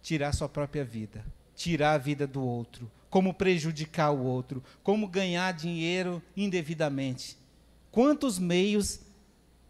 [0.02, 1.24] Tirar sua própria vida,
[1.56, 7.38] tirar a vida do outro, como prejudicar o outro, como ganhar dinheiro indevidamente.
[7.92, 9.00] Quantos meios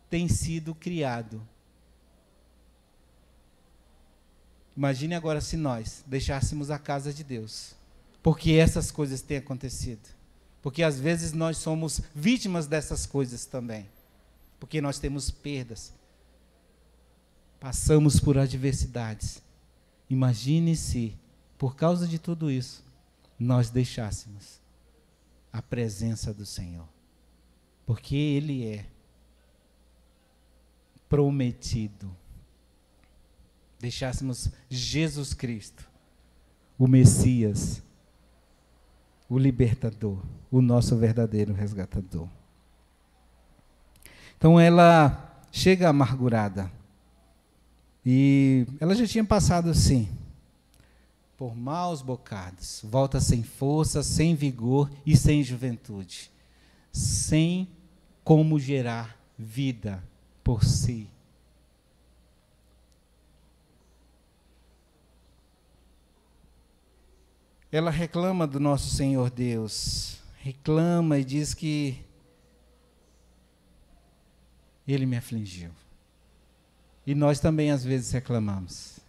[0.09, 1.41] têm sido criados?
[4.75, 7.75] Imagine agora se nós deixássemos a casa de Deus,
[8.23, 10.21] porque essas coisas têm acontecido.
[10.61, 13.87] Porque às vezes nós somos vítimas dessas coisas também.
[14.59, 15.91] Porque nós temos perdas.
[17.59, 19.41] Passamos por adversidades.
[20.11, 21.17] Imagine se,
[21.57, 22.83] por causa de tudo isso,
[23.39, 24.59] nós deixássemos
[25.53, 26.85] a presença do Senhor.
[27.85, 28.85] Porque Ele é
[31.07, 32.13] prometido.
[33.79, 35.89] Deixássemos Jesus Cristo,
[36.77, 37.81] o Messias,
[39.29, 40.21] o libertador,
[40.51, 42.27] o nosso verdadeiro resgatador.
[44.37, 46.69] Então ela chega amargurada
[48.05, 50.09] e ela já tinha passado assim,
[51.37, 56.31] por maus bocados, volta sem força, sem vigor e sem juventude,
[56.91, 57.67] sem
[58.23, 60.03] como gerar vida
[60.43, 61.07] por si.
[67.71, 72.03] Ela reclama do nosso Senhor Deus, reclama e diz que
[74.85, 75.71] Ele me afligiu.
[77.05, 78.99] E nós também às vezes reclamamos.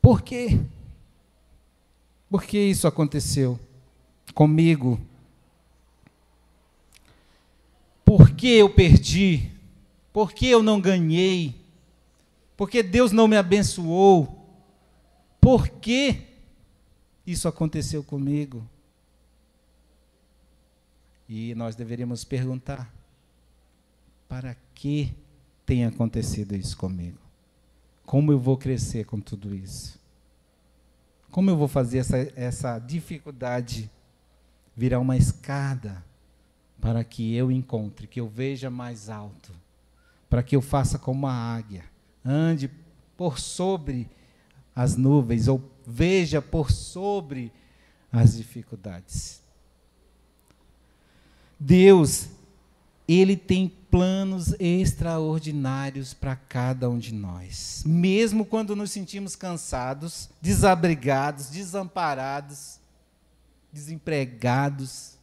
[0.00, 0.60] Por quê?
[2.28, 3.58] Por que isso aconteceu
[4.34, 5.00] comigo?
[8.04, 9.50] Por que eu perdi?
[10.12, 11.54] Por que eu não ganhei?
[12.56, 14.36] Por que Deus não me abençoou?
[15.40, 16.22] Por que
[17.26, 18.68] isso aconteceu comigo?
[21.28, 22.92] E nós deveríamos perguntar:
[24.28, 25.14] para que
[25.70, 27.16] tem acontecido isso comigo?
[28.04, 30.00] Como eu vou crescer com tudo isso?
[31.30, 33.88] Como eu vou fazer essa, essa dificuldade
[34.74, 36.04] virar uma escada
[36.80, 39.52] para que eu encontre, que eu veja mais alto,
[40.28, 41.84] para que eu faça como uma águia,
[42.24, 42.68] ande
[43.16, 44.10] por sobre
[44.74, 47.52] as nuvens ou veja por sobre
[48.10, 49.40] as dificuldades.
[51.60, 52.28] Deus,
[53.06, 57.82] Ele tem planos extraordinários para cada um de nós.
[57.84, 62.78] Mesmo quando nos sentimos cansados, desabrigados, desamparados,
[63.72, 65.18] desempregados,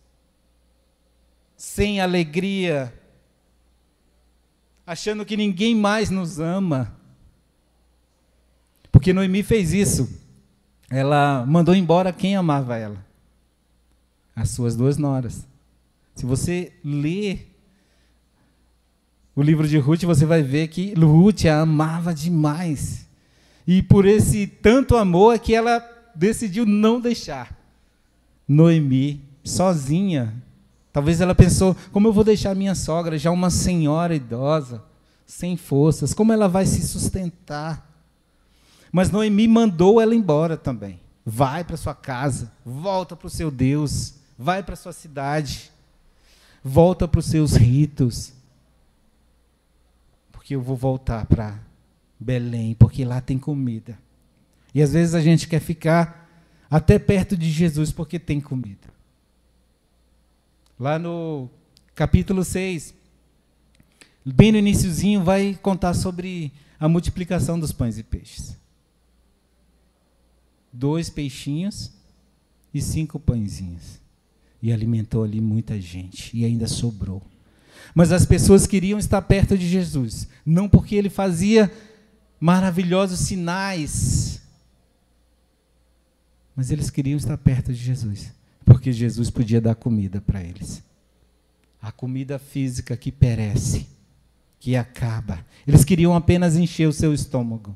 [1.55, 2.93] sem alegria,
[4.85, 6.95] achando que ninguém mais nos ama.
[8.91, 10.09] Porque Noemi fez isso.
[10.89, 13.05] Ela mandou embora quem amava ela?
[14.35, 15.45] As suas duas noras.
[16.15, 17.46] Se você ler
[19.37, 23.07] o livro de Ruth, você vai ver que Ruth a amava demais.
[23.65, 25.81] E por esse tanto amor é que ela
[26.13, 27.55] decidiu não deixar
[28.47, 30.43] Noemi sozinha
[30.97, 34.83] Talvez ela pensou: como eu vou deixar minha sogra, já uma senhora idosa,
[35.27, 37.87] sem forças, como ela vai se sustentar?
[38.91, 40.99] Mas Noemi mandou ela embora também.
[41.23, 45.71] Vai para sua casa, volta para o seu Deus, vai para sua cidade,
[46.63, 48.33] volta para os seus ritos.
[50.47, 51.59] Porque eu vou voltar para
[52.17, 53.99] Belém, porque lá tem comida.
[54.73, 56.25] E às vezes a gente quer ficar
[56.69, 58.87] até perto de Jesus porque tem comida.
[60.79, 61.49] Lá no
[61.93, 62.93] capítulo 6,
[64.25, 68.57] bem no iníciozinho, vai contar sobre a multiplicação dos pães e peixes.
[70.71, 71.91] Dois peixinhos
[72.73, 73.99] e cinco pãezinhos.
[74.61, 76.31] E alimentou ali muita gente.
[76.33, 77.21] E ainda sobrou.
[77.97, 80.27] Mas as pessoas queriam estar perto de Jesus.
[80.45, 81.73] Não porque ele fazia
[82.39, 84.39] maravilhosos sinais.
[86.55, 90.83] Mas eles queriam estar perto de Jesus porque Jesus podia dar comida para eles.
[91.81, 93.87] A comida física que perece,
[94.59, 95.43] que acaba.
[95.65, 97.75] Eles queriam apenas encher o seu estômago.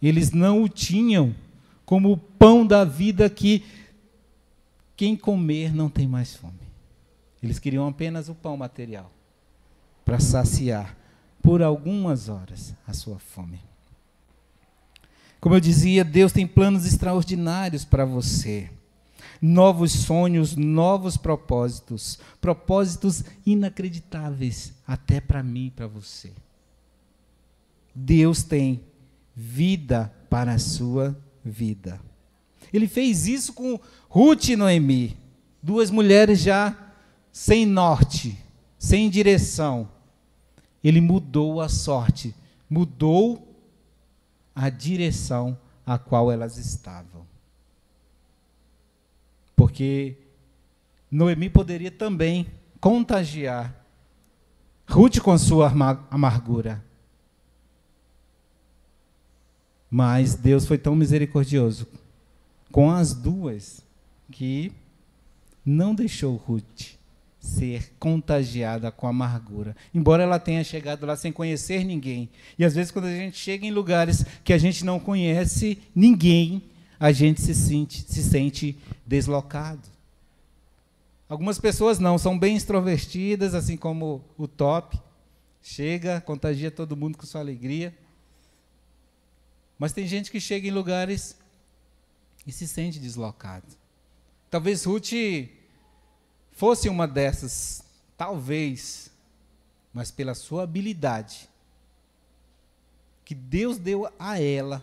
[0.00, 1.34] Eles não o tinham
[1.84, 3.62] como o pão da vida que
[4.96, 6.65] quem comer não tem mais fome.
[7.46, 9.10] Eles queriam apenas o pão material
[10.04, 10.96] para saciar
[11.40, 13.60] por algumas horas a sua fome.
[15.40, 18.70] Como eu dizia, Deus tem planos extraordinários para você
[19.40, 26.32] novos sonhos, novos propósitos, propósitos inacreditáveis até para mim e para você.
[27.94, 28.82] Deus tem
[29.34, 32.00] vida para a sua vida.
[32.72, 33.78] Ele fez isso com
[34.08, 35.16] Ruth e Noemi,
[35.62, 36.85] duas mulheres já
[37.36, 38.42] sem norte,
[38.78, 39.90] sem direção.
[40.82, 42.34] Ele mudou a sorte,
[42.68, 43.54] mudou
[44.54, 47.26] a direção a qual elas estavam.
[49.54, 50.16] Porque
[51.10, 52.46] Noemi poderia também
[52.80, 53.84] contagiar
[54.88, 55.70] Ruth com sua
[56.10, 56.82] amargura.
[59.90, 61.86] Mas Deus foi tão misericordioso
[62.72, 63.84] com as duas
[64.32, 64.72] que
[65.66, 66.95] não deixou Ruth
[67.46, 69.76] ser contagiada com amargura.
[69.94, 72.28] Embora ela tenha chegado lá sem conhecer ninguém.
[72.58, 76.62] E às vezes, quando a gente chega em lugares que a gente não conhece ninguém,
[76.98, 79.88] a gente se sente, se sente deslocado.
[81.28, 85.00] Algumas pessoas não, são bem extrovertidas, assim como o top.
[85.62, 87.94] Chega, contagia todo mundo com sua alegria.
[89.78, 91.36] Mas tem gente que chega em lugares
[92.46, 93.66] e se sente deslocado.
[94.48, 95.12] Talvez Ruth
[96.56, 97.84] fosse uma dessas,
[98.16, 99.10] talvez,
[99.92, 101.48] mas pela sua habilidade
[103.24, 104.82] que Deus deu a ela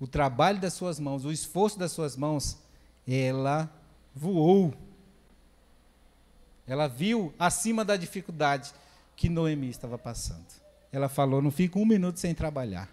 [0.00, 2.58] o trabalho das suas mãos, o esforço das suas mãos,
[3.06, 3.70] ela
[4.14, 4.74] voou.
[6.66, 8.72] Ela viu acima da dificuldade
[9.14, 10.46] que Noemi estava passando.
[10.90, 12.90] Ela falou: Não fico um minuto sem trabalhar.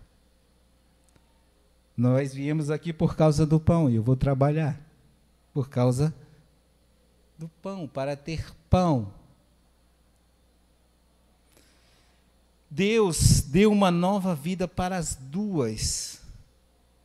[1.95, 4.79] Nós viemos aqui por causa do pão e eu vou trabalhar
[5.53, 6.13] por causa
[7.43, 9.11] do pão, para ter pão.
[12.71, 16.21] Deus deu uma nova vida para as duas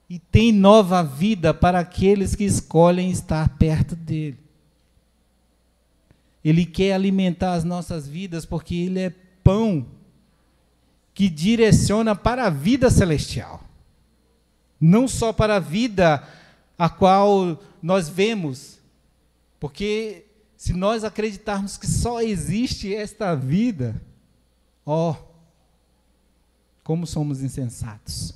[0.08, 4.38] e tem nova vida para aqueles que escolhem estar perto dele.
[6.44, 9.10] Ele quer alimentar as nossas vidas porque ele é
[9.42, 9.84] pão
[11.12, 13.64] que direciona para a vida celestial.
[14.80, 16.22] Não só para a vida
[16.78, 18.78] a qual nós vemos,
[19.58, 20.27] porque
[20.58, 24.02] se nós acreditarmos que só existe esta vida,
[24.84, 25.28] ó, oh,
[26.82, 28.34] como somos insensatos.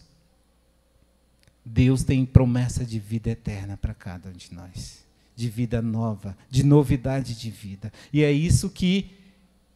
[1.65, 5.05] Deus tem promessa de vida eterna para cada um de nós,
[5.35, 7.93] de vida nova, de novidade de vida.
[8.13, 9.11] E é isso que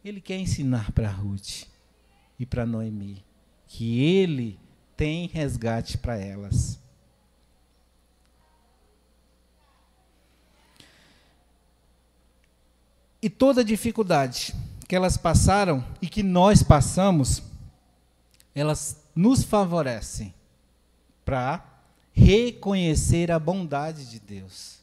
[0.03, 1.65] ele quer ensinar para Ruth
[2.39, 3.25] e para Noemi,
[3.67, 4.57] que ele
[4.95, 6.79] tem resgate para elas.
[13.27, 14.55] E toda dificuldade
[14.87, 17.43] que elas passaram e que nós passamos,
[18.55, 20.33] elas nos favorecem
[21.25, 21.61] para
[22.13, 24.77] reconhecer a bondade de Deus.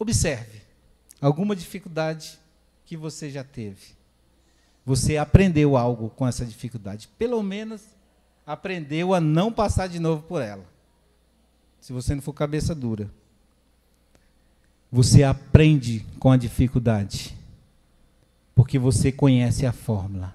[0.00, 0.62] Observe
[1.20, 2.40] alguma dificuldade
[2.84, 3.94] que você já teve.
[4.84, 7.08] Você aprendeu algo com essa dificuldade.
[7.16, 7.82] Pelo menos
[8.44, 10.66] aprendeu a não passar de novo por ela.
[11.80, 13.08] Se você não for cabeça dura.
[14.90, 17.36] Você aprende com a dificuldade.
[18.54, 20.34] Porque você conhece a fórmula.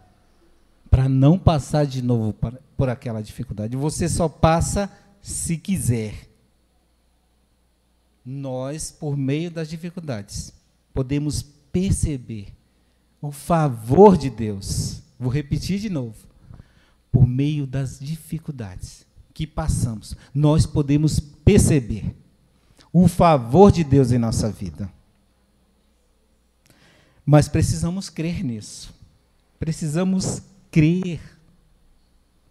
[0.89, 2.35] Para não passar de novo
[2.77, 3.75] por aquela dificuldade.
[3.75, 4.91] Você só passa
[5.21, 6.29] se quiser.
[8.25, 10.53] Nós, por meio das dificuldades,
[10.93, 11.41] podemos
[11.71, 12.47] perceber
[13.21, 15.01] o favor de Deus.
[15.19, 16.15] Vou repetir de novo.
[17.11, 22.15] Por meio das dificuldades que passamos, nós podemos perceber
[22.93, 24.89] o favor de Deus em nossa vida.
[27.25, 28.93] Mas precisamos crer nisso.
[29.59, 30.41] Precisamos
[30.71, 31.19] crer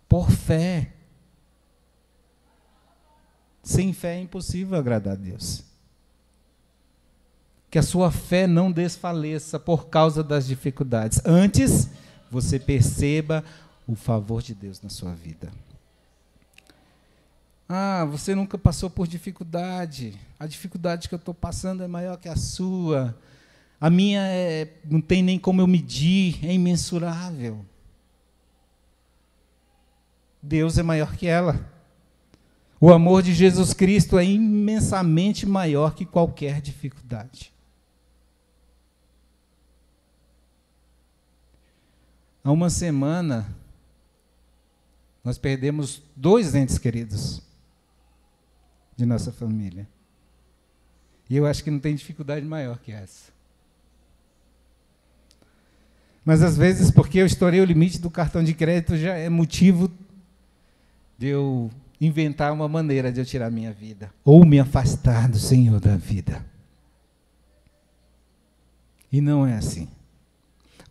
[0.09, 0.93] por fé.
[3.62, 5.72] Sem fé é impossível agradar a Deus
[7.72, 11.22] que a sua fé não desfaleça por causa das dificuldades.
[11.24, 11.88] Antes,
[12.30, 13.43] você perceba
[13.88, 15.51] o favor de Deus na sua vida.
[17.69, 20.19] Ah, você nunca passou por dificuldade.
[20.39, 23.17] A dificuldade que eu estou passando é maior que a sua.
[23.81, 27.65] A minha é, não tem nem como eu medir, é imensurável.
[30.43, 31.69] Deus é maior que ela.
[32.81, 37.53] O amor de Jesus Cristo é imensamente maior que qualquer dificuldade.
[42.45, 43.57] Há uma semana,
[45.23, 47.41] nós perdemos dois entes queridos
[48.97, 49.88] de nossa família.
[51.28, 53.32] E eu acho que não tem dificuldade maior que essa.
[56.24, 59.90] Mas às vezes, porque eu estourei o limite do cartão de crédito, já é motivo
[61.18, 61.70] de eu
[62.01, 64.12] inventar uma maneira de eu tirar minha vida.
[64.24, 66.45] Ou me afastar do Senhor da vida.
[69.11, 69.88] E não é assim.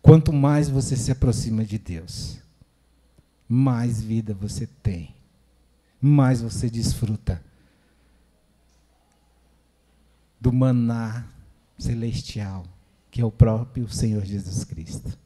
[0.00, 2.38] Quanto mais você se aproxima de Deus,
[3.48, 5.14] mais vida você tem,
[6.00, 7.42] mais você desfruta
[10.42, 11.24] do maná
[11.78, 12.64] celestial,
[13.12, 15.16] que é o próprio Senhor Jesus Cristo.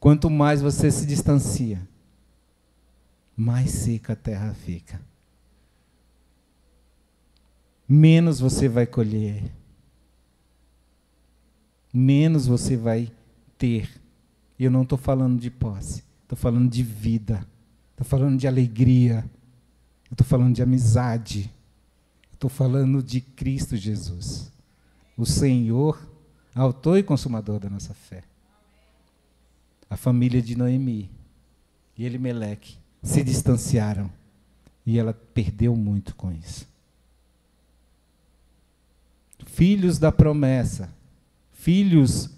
[0.00, 1.80] Quanto mais você se distancia,
[3.36, 5.00] mais seca a terra fica.
[7.88, 9.52] Menos você vai colher,
[11.94, 13.12] menos você vai
[13.56, 13.88] ter.
[14.58, 17.46] Eu não estou falando de posse, estou falando de vida,
[17.92, 19.24] estou falando de alegria,
[20.10, 21.48] estou falando de amizade,
[22.38, 24.52] estou falando de Cristo Jesus,
[25.16, 26.00] o Senhor,
[26.54, 28.22] autor e consumador da nossa fé.
[29.90, 31.10] A família de Noemi
[31.96, 34.08] e Elimeleque se distanciaram
[34.86, 36.68] e ela perdeu muito com isso.
[39.44, 40.94] Filhos da promessa,
[41.50, 42.30] filhos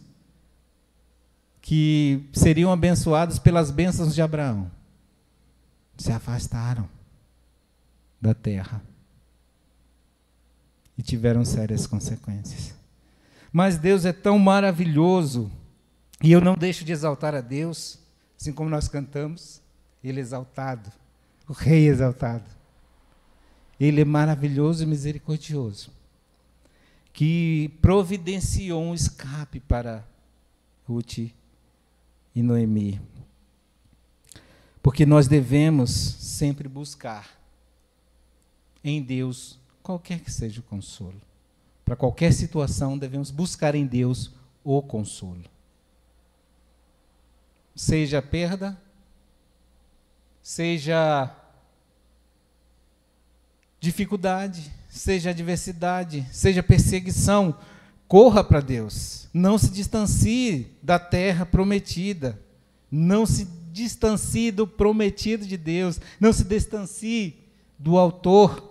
[1.60, 4.70] que seriam abençoados pelas bênçãos de Abraão,
[5.98, 6.88] se afastaram
[8.18, 8.82] da terra
[11.00, 12.74] e tiveram sérias consequências.
[13.50, 15.50] Mas Deus é tão maravilhoso,
[16.22, 17.98] e eu não deixo de exaltar a Deus,
[18.38, 19.62] assim como nós cantamos,
[20.04, 20.92] Ele é exaltado,
[21.48, 22.44] o Rei exaltado.
[23.80, 25.90] Ele é maravilhoso e misericordioso,
[27.14, 30.06] que providenciou um escape para
[30.86, 31.16] Ruth
[32.34, 33.00] e Noemi.
[34.82, 37.26] Porque nós devemos sempre buscar
[38.84, 39.59] em Deus
[39.90, 41.20] qualquer que seja o consolo.
[41.84, 44.30] Para qualquer situação, devemos buscar em Deus
[44.62, 45.44] o consolo.
[47.74, 48.80] Seja perda,
[50.42, 51.34] seja
[53.80, 57.56] dificuldade, seja adversidade, seja perseguição,
[58.10, 59.28] Corra para Deus.
[59.32, 62.42] Não se distancie da terra prometida.
[62.90, 66.00] Não se distancie do prometido de Deus.
[66.18, 67.38] Não se distancie
[67.78, 68.69] do autor,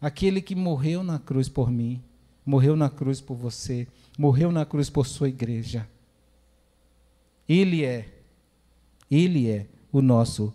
[0.00, 2.02] aquele que morreu na cruz por mim,
[2.44, 3.86] morreu na cruz por você,
[4.18, 5.88] morreu na cruz por sua igreja.
[7.48, 8.08] Ele é,
[9.10, 10.52] ele é o nosso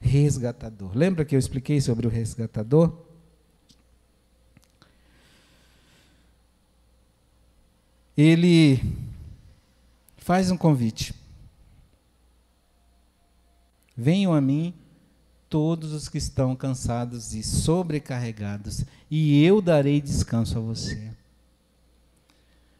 [0.00, 0.96] resgatador.
[0.96, 2.92] Lembra que eu expliquei sobre o resgatador?
[8.20, 8.80] ele
[10.18, 11.14] faz um convite.
[13.96, 14.74] Venham a mim
[15.50, 21.12] todos os que estão cansados e sobrecarregados, e eu darei descanso a você.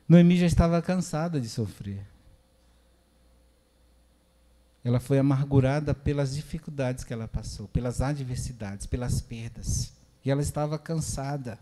[0.09, 2.07] Noemi já estava cansada de sofrer.
[4.83, 9.93] Ela foi amargurada pelas dificuldades que ela passou, pelas adversidades, pelas perdas.
[10.25, 11.59] E ela estava cansada.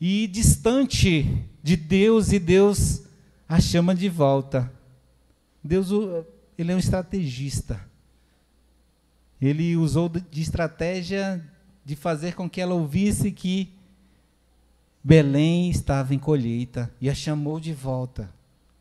[0.00, 3.02] E distante de Deus, e Deus
[3.48, 4.70] a chama de volta.
[5.62, 5.88] Deus,
[6.58, 7.80] ele é um estrategista.
[9.40, 11.44] Ele usou de estratégia
[11.84, 13.72] de fazer com que ela ouvisse que
[15.02, 18.30] Belém estava em colheita e a chamou de volta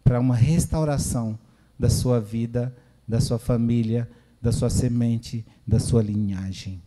[0.04, 1.38] para uma restauração
[1.78, 2.74] da sua vida,
[3.06, 4.10] da sua família,
[4.42, 6.82] da sua semente, da sua linhagem.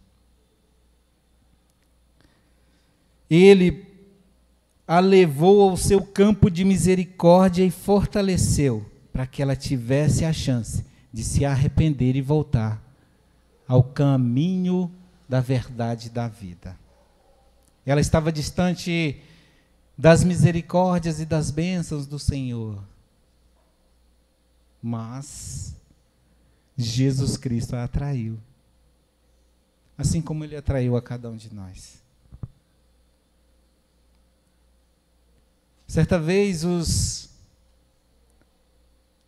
[3.29, 3.85] Ele
[4.89, 10.85] a levou ao seu campo de misericórdia e fortaleceu para que ela tivesse a chance
[11.12, 12.86] de se arrepender e voltar
[13.67, 14.93] ao caminho
[15.29, 16.79] da verdade da vida.
[17.85, 19.21] Ela estava distante
[19.97, 22.83] das misericórdias e das bênçãos do Senhor.
[24.83, 25.75] Mas
[26.77, 28.39] Jesus Cristo a atraiu.
[29.97, 32.03] Assim como ele atraiu a cada um de nós.
[35.87, 37.31] Certa vez os,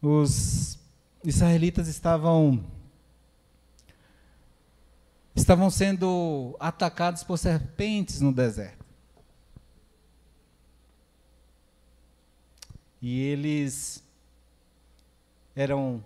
[0.02, 0.78] os
[1.24, 2.62] israelitas estavam
[5.40, 8.84] estavam sendo atacados por serpentes no deserto.
[13.00, 14.02] E eles
[15.54, 16.02] eram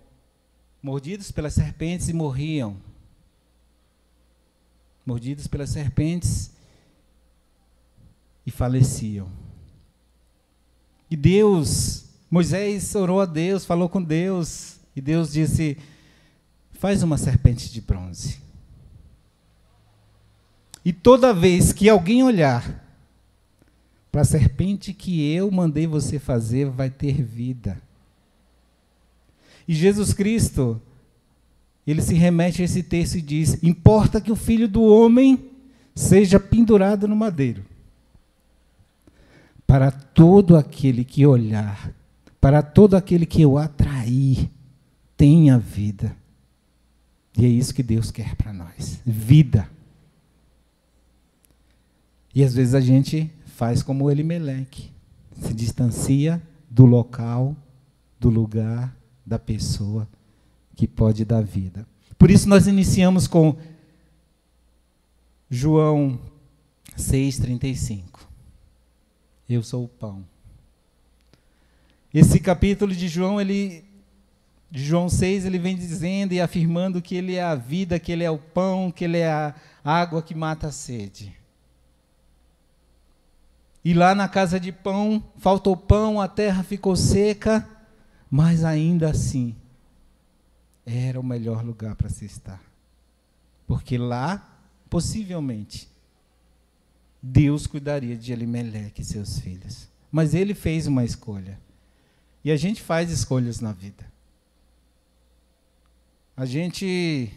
[0.83, 2.77] mordidos pelas serpentes e morriam.
[5.05, 6.53] Mordidos pelas serpentes
[8.47, 9.31] e faleciam.
[11.11, 15.77] E Deus, Moisés orou a Deus, falou com Deus, e Deus disse:
[16.73, 18.41] Faz uma serpente de bronze.
[20.85, 22.81] E toda vez que alguém olhar
[24.11, 27.81] para a serpente que eu mandei você fazer, vai ter vida.
[29.67, 30.81] E Jesus Cristo,
[31.87, 35.51] ele se remete a esse texto e diz: Importa que o filho do homem
[35.95, 37.65] seja pendurado no madeiro.
[39.67, 41.93] Para todo aquele que olhar,
[42.41, 44.51] para todo aquele que eu atrair,
[45.17, 46.15] tenha vida.
[47.39, 49.71] E é isso que Deus quer para nós: vida.
[52.35, 54.91] E às vezes a gente faz como Elimeleque,
[55.41, 57.57] se distancia do local,
[58.19, 60.09] do lugar, da pessoa
[60.75, 61.87] que pode dar vida.
[62.19, 63.57] Por isso nós iniciamos com
[65.51, 66.19] João
[66.97, 68.27] 6:35.
[69.49, 70.25] Eu sou o pão.
[72.15, 73.85] Esse capítulo de João, ele
[74.71, 78.25] de João 6, ele vem dizendo e afirmando que ele é a vida, que ele
[78.25, 79.55] é o pão, que ele é a
[79.85, 81.42] água que mata a sede.
[83.85, 87.69] E lá na casa de pão, faltou pão, a terra ficou seca,
[88.31, 89.57] mas ainda assim,
[90.87, 92.63] era o melhor lugar para se estar.
[93.67, 95.89] Porque lá, possivelmente,
[97.21, 99.89] Deus cuidaria de Elimeleque e seus filhos.
[100.11, 101.59] Mas ele fez uma escolha.
[102.45, 104.05] E a gente faz escolhas na vida.
[106.37, 107.33] A gente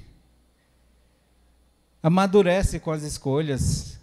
[2.02, 3.95] amadurece com as escolhas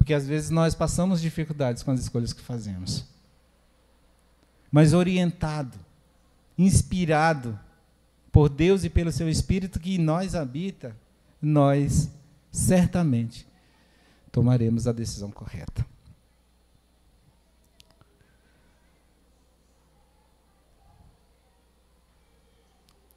[0.00, 3.04] porque às vezes nós passamos dificuldades com as escolhas que fazemos.
[4.72, 5.78] Mas orientado,
[6.56, 7.60] inspirado
[8.32, 10.96] por Deus e pelo seu Espírito que em nós habita,
[11.40, 12.10] nós
[12.50, 13.46] certamente
[14.32, 15.84] tomaremos a decisão correta.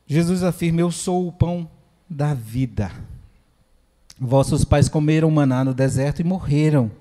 [0.06, 1.72] Jesus afirma: Eu sou o pão
[2.10, 2.92] da vida.
[4.20, 6.92] Vossos pais comeram maná no deserto e morreram.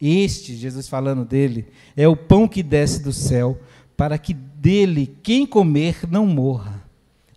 [0.00, 3.58] Este, Jesus falando dele, é o pão que desce do céu,
[3.96, 6.82] para que dele quem comer não morra.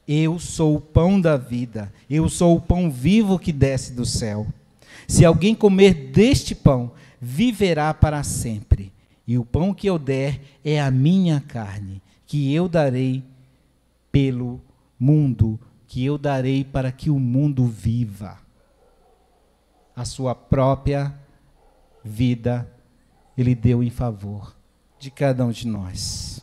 [0.08, 4.48] Eu sou o pão da vida, eu sou o pão vivo que desce do céu.
[5.08, 8.92] Se alguém comer deste pão, viverá para sempre.
[9.28, 13.24] E o pão que eu der é a minha carne, que eu darei
[14.12, 14.60] pelo
[15.00, 18.38] mundo que eu darei para que o mundo viva
[19.96, 21.14] a sua própria
[22.04, 22.70] vida,
[23.38, 24.56] ele deu em favor
[25.00, 26.42] de cada um de nós.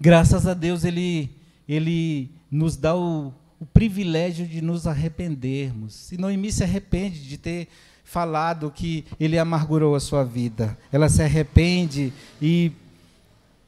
[0.00, 1.30] Graças a Deus, ele,
[1.68, 6.12] ele nos dá o, o privilégio de nos arrependermos.
[6.12, 7.68] E Noemi se arrepende de ter
[8.04, 10.78] falado que ele amargurou a sua vida.
[10.92, 12.72] Ela se arrepende e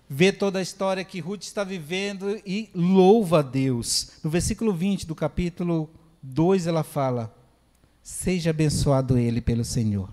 [0.08, 4.12] vê toda a história que Ruth está vivendo e louva a Deus.
[4.24, 5.90] No versículo 20 do capítulo
[6.22, 7.34] 2, ela fala:
[8.02, 10.10] Seja abençoado ele pelo Senhor,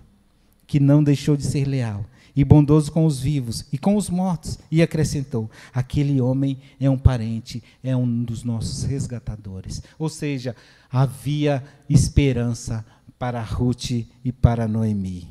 [0.66, 4.58] que não deixou de ser leal e bondoso com os vivos e com os mortos.
[4.70, 9.82] E acrescentou: aquele homem é um parente, é um dos nossos resgatadores.
[9.98, 10.54] Ou seja,
[10.90, 12.84] havia esperança
[13.18, 13.90] para Ruth
[14.22, 15.28] e para Noemi.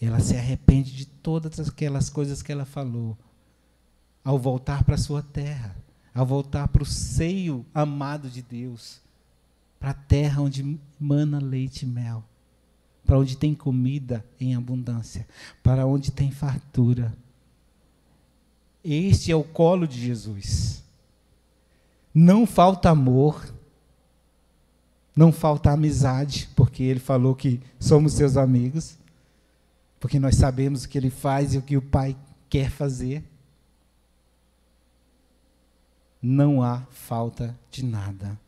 [0.00, 3.16] Ela se arrepende de todas aquelas coisas que ela falou
[4.24, 5.76] ao voltar para a sua terra,
[6.14, 9.00] ao voltar para o seio amado de Deus,
[9.78, 12.24] para a terra onde mana leite e mel
[13.04, 15.26] para onde tem comida em abundância,
[15.62, 17.12] para onde tem fartura.
[18.84, 20.82] Este é o colo de Jesus.
[22.14, 23.52] Não falta amor,
[25.14, 28.96] não falta amizade, porque ele falou que somos seus amigos,
[30.00, 32.16] porque nós sabemos o que ele faz e o que o Pai
[32.48, 33.22] quer fazer.
[36.22, 38.38] Não há falta de nada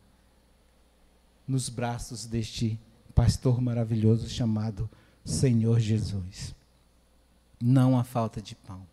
[1.45, 2.79] nos braços deste
[3.13, 4.89] pastor maravilhoso chamado
[5.23, 6.55] Senhor Jesus.
[7.61, 8.85] Não há falta de pão,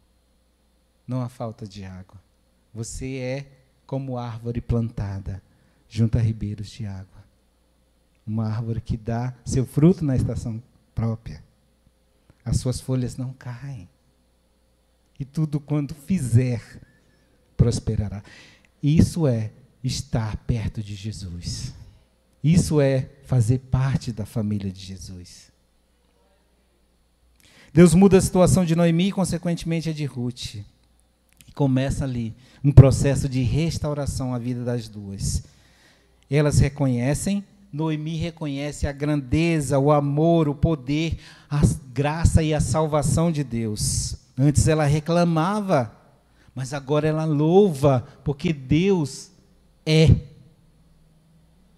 [1.06, 2.20] não há falta de água.
[2.74, 3.46] Você é
[3.86, 5.42] como árvore plantada
[5.88, 7.22] junto a ribeiros de água.
[8.26, 10.62] Uma árvore que dá seu fruto na estação
[10.94, 11.42] própria.
[12.44, 13.88] As suas folhas não caem.
[15.18, 16.80] E tudo quanto fizer
[17.56, 18.22] prosperará.
[18.82, 19.50] Isso é
[19.84, 21.72] estar perto de Jesus.
[22.42, 25.52] Isso é fazer parte da família de Jesus.
[27.72, 30.56] Deus muda a situação de Noemi e, consequentemente, a de Ruth.
[30.56, 35.44] E começa ali um processo de restauração à vida das duas.
[36.30, 41.18] Elas reconhecem, Noemi reconhece a grandeza, o amor, o poder,
[41.48, 41.62] a
[41.94, 44.16] graça e a salvação de Deus.
[44.36, 45.94] Antes ela reclamava,
[46.54, 49.30] mas agora ela louva, porque Deus
[49.86, 50.14] é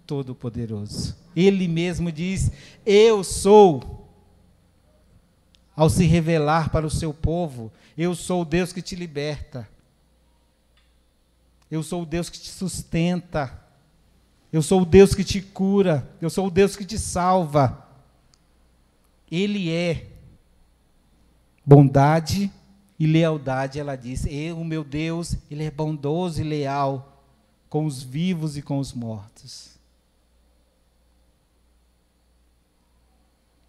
[0.06, 1.16] Todo-Poderoso.
[1.34, 2.50] Ele mesmo diz:
[2.84, 4.02] Eu sou.
[5.76, 9.68] Ao se revelar para o seu povo, eu sou o Deus que te liberta.
[11.68, 13.60] Eu sou o Deus que te sustenta.
[14.52, 16.08] Eu sou o Deus que te cura.
[16.20, 17.88] Eu sou o Deus que te salva.
[19.28, 20.06] Ele é
[21.66, 22.52] bondade
[22.98, 24.24] e lealdade, ela diz.
[24.26, 27.22] Eu, meu Deus, ele é bondoso e leal
[27.68, 29.74] com os vivos e com os mortos.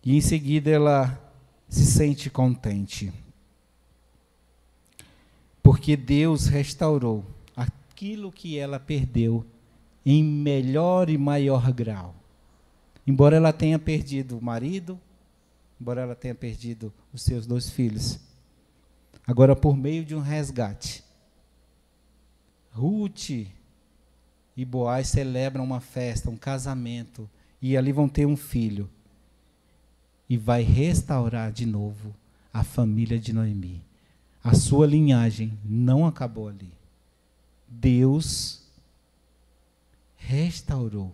[0.03, 1.19] E em seguida ela
[1.67, 3.11] se sente contente.
[5.63, 9.43] Porque Deus restaurou aquilo que ela perdeu
[10.05, 12.13] em melhor e maior grau.
[13.07, 14.99] Embora ela tenha perdido o marido,
[15.81, 18.19] embora ela tenha perdido os seus dois filhos,
[19.25, 21.03] agora por meio de um resgate,
[22.71, 27.29] Ruth e Boaz celebram uma festa, um casamento,
[27.61, 28.89] e ali vão ter um filho
[30.29, 32.13] e vai restaurar de novo
[32.53, 33.81] a família de Noemi.
[34.43, 36.71] A sua linhagem não acabou ali.
[37.67, 38.61] Deus
[40.15, 41.13] restaurou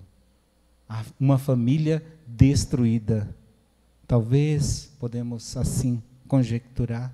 [1.20, 3.34] uma família destruída.
[4.08, 7.14] Talvez podemos assim conjecturar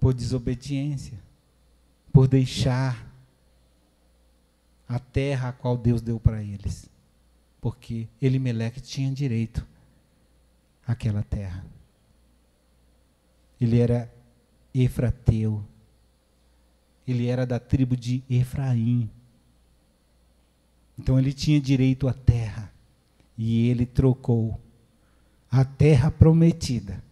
[0.00, 1.18] por desobediência,
[2.10, 3.06] por deixar
[4.88, 6.88] a terra a qual Deus deu para eles.
[7.60, 9.64] Porque Elimeleque tinha direito
[10.86, 11.64] aquela terra.
[13.60, 14.12] Ele era
[14.74, 15.62] Efrateu.
[17.06, 19.10] Ele era da tribo de Efraim.
[20.98, 22.72] Então ele tinha direito à terra.
[23.36, 24.58] E ele trocou
[25.50, 27.02] a terra prometida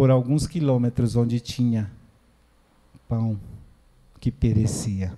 [0.00, 1.92] por alguns quilômetros onde tinha
[3.06, 3.38] pão
[4.18, 5.12] que perecia.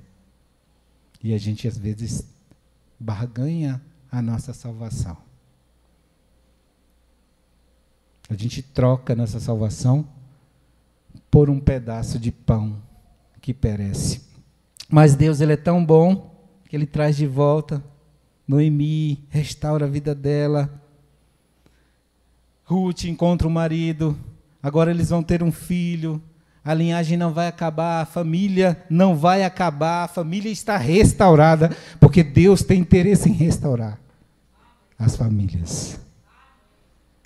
[1.23, 2.27] E a gente às vezes
[2.99, 3.81] barganha
[4.11, 5.17] a nossa salvação.
[8.29, 10.05] A gente troca nossa salvação
[11.31, 12.83] por um pedaço de pão
[13.41, 14.21] que perece.
[14.91, 16.35] Mas Deus ele é tão bom
[16.69, 17.81] que ele traz de volta
[18.49, 20.83] Noemi, restaura a vida dela.
[22.65, 24.19] Ruth encontra o marido.
[24.63, 26.23] Agora eles vão ter um filho.
[26.65, 32.23] A linhagem não vai acabar, a família não vai acabar, a família está restaurada, porque
[32.23, 33.99] Deus tem interesse em restaurar
[34.97, 35.99] as famílias.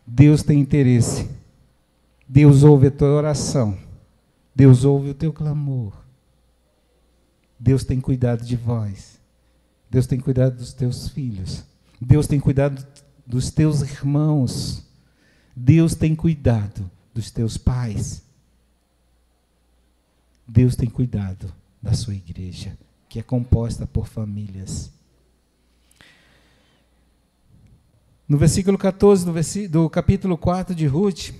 [0.07, 1.29] Deus tem interesse.
[2.27, 3.77] Deus ouve a tua oração.
[4.55, 5.93] Deus ouve o teu clamor.
[7.61, 9.21] Deus tem cuidado de vós.
[9.91, 11.65] Deus tem cuidado dos teus filhos.
[12.01, 12.87] Deus tem cuidado
[13.27, 14.83] dos teus irmãos.
[15.55, 18.23] Deus tem cuidado dos teus pais.
[20.47, 21.51] Deus tem cuidado
[21.81, 22.77] da sua igreja,
[23.09, 24.93] que é composta por famílias.
[28.29, 31.31] No versículo 14 do, capítulo 4 de Ruth,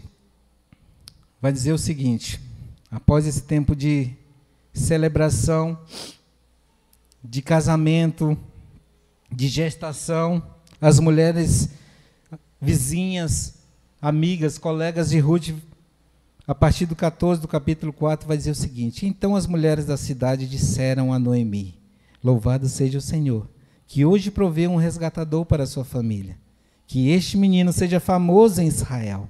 [1.43, 2.41] vai dizer o seguinte:
[2.91, 4.15] após esse tempo de
[4.73, 5.79] celebração,
[7.23, 8.39] de casamento,
[9.31, 10.43] de gestação,
[10.81, 11.69] as mulheres
[12.59, 13.56] vizinhas,
[14.01, 15.51] amigas, colegas de Ruth,
[16.47, 19.97] a partir do 14 do capítulo 4, vai dizer o seguinte: Então as mulheres da
[19.97, 21.75] cidade disseram a Noemi:
[22.23, 23.49] Louvado seja o Senhor,
[23.87, 26.37] que hoje provê um resgatador para a sua família.
[26.87, 29.29] Que este menino seja famoso em Israel.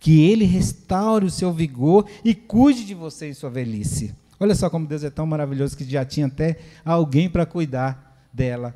[0.00, 4.14] Que ele restaure o seu vigor e cuide de você em sua velhice.
[4.40, 8.74] Olha só como Deus é tão maravilhoso que já tinha até alguém para cuidar dela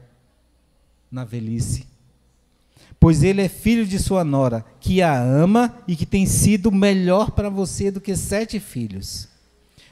[1.11, 1.92] na velhice.
[3.03, 7.33] Pois ele é filho de sua nora, que a ama e que tem sido melhor
[7.33, 9.29] para você do que sete filhos.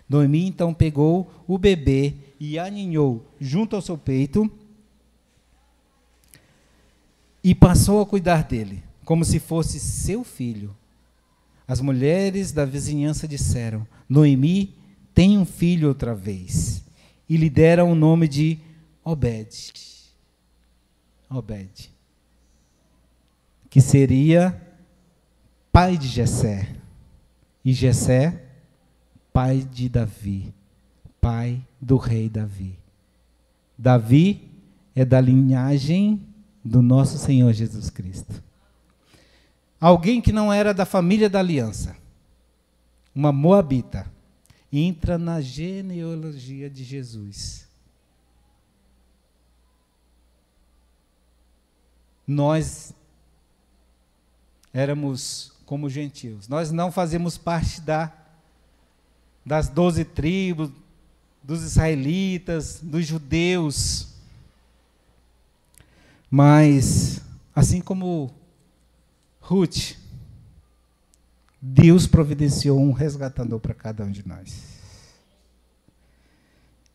[0.09, 4.49] Noemi então pegou o bebê e aninhou junto ao seu peito
[7.43, 10.73] e passou a cuidar dele, como se fosse seu filho.
[11.67, 14.73] As mulheres da vizinhança disseram: Noemi
[15.13, 16.85] tem um filho outra vez.
[17.29, 18.61] E lhe deram o nome de
[19.03, 19.75] Obed.
[21.29, 21.89] Obed.
[23.71, 24.61] Que seria
[25.73, 26.77] pai de Jessé.
[27.64, 28.45] E Jessé,
[29.33, 30.53] pai de Davi,
[31.21, 32.79] pai do rei Davi.
[33.79, 34.51] Davi
[34.95, 36.27] é da linhagem
[36.64, 38.43] do nosso Senhor Jesus Cristo.
[39.81, 41.97] Alguém que não era da família da aliança,
[43.14, 44.07] uma moabita,
[44.71, 47.66] entra na genealogia de Jesus.
[52.27, 52.95] Nós
[54.73, 56.49] éramos como gentios.
[56.49, 58.12] Nós não fazemos parte da,
[59.45, 60.71] das doze tribos,
[61.43, 64.09] dos israelitas, dos judeus.
[66.31, 67.21] Mas,
[67.55, 68.33] assim como
[69.41, 69.97] Ruth,
[71.61, 74.62] Deus providenciou um resgatador para cada um de nós.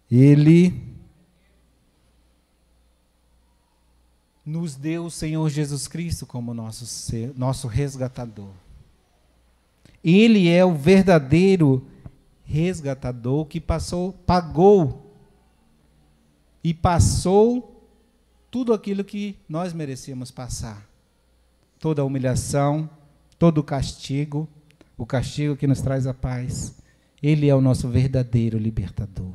[0.09, 0.94] Ele
[4.45, 8.51] nos deu o Senhor Jesus Cristo como nosso, ser, nosso resgatador.
[10.03, 11.87] Ele é o verdadeiro
[12.43, 15.11] resgatador que passou, pagou
[16.63, 17.89] e passou
[18.51, 20.87] tudo aquilo que nós merecíamos passar.
[21.79, 22.89] Toda a humilhação,
[23.39, 24.47] todo o castigo,
[24.95, 26.75] o castigo que nos traz a paz.
[27.21, 29.33] Ele é o nosso verdadeiro libertador.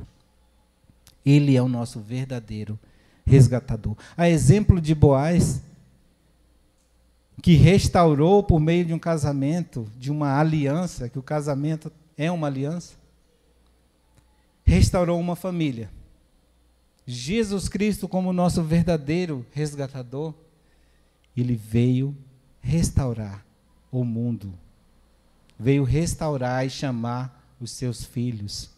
[1.25, 2.79] Ele é o nosso verdadeiro
[3.25, 3.95] resgatador.
[4.15, 5.61] A exemplo de Boaz,
[7.41, 12.47] que restaurou por meio de um casamento, de uma aliança, que o casamento é uma
[12.47, 12.93] aliança,
[14.63, 15.89] restaurou uma família.
[17.05, 20.33] Jesus Cristo, como nosso verdadeiro resgatador,
[21.35, 22.15] ele veio
[22.61, 23.43] restaurar
[23.91, 24.53] o mundo,
[25.59, 28.69] veio restaurar e chamar os seus filhos,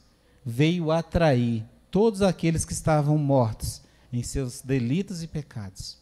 [0.45, 3.82] veio atrair todos aqueles que estavam mortos
[4.13, 5.97] em seus delitos e pecados,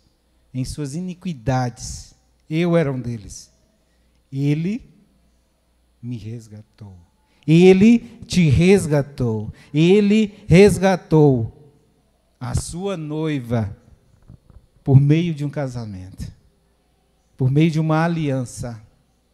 [0.53, 2.13] em suas iniquidades.
[2.49, 3.49] Eu era um deles.
[4.29, 4.85] Ele
[6.03, 6.93] me resgatou.
[7.47, 9.53] Ele te resgatou.
[9.73, 11.73] Ele resgatou
[12.37, 13.77] a sua noiva
[14.83, 16.29] por meio de um casamento,
[17.37, 18.81] por meio de uma aliança.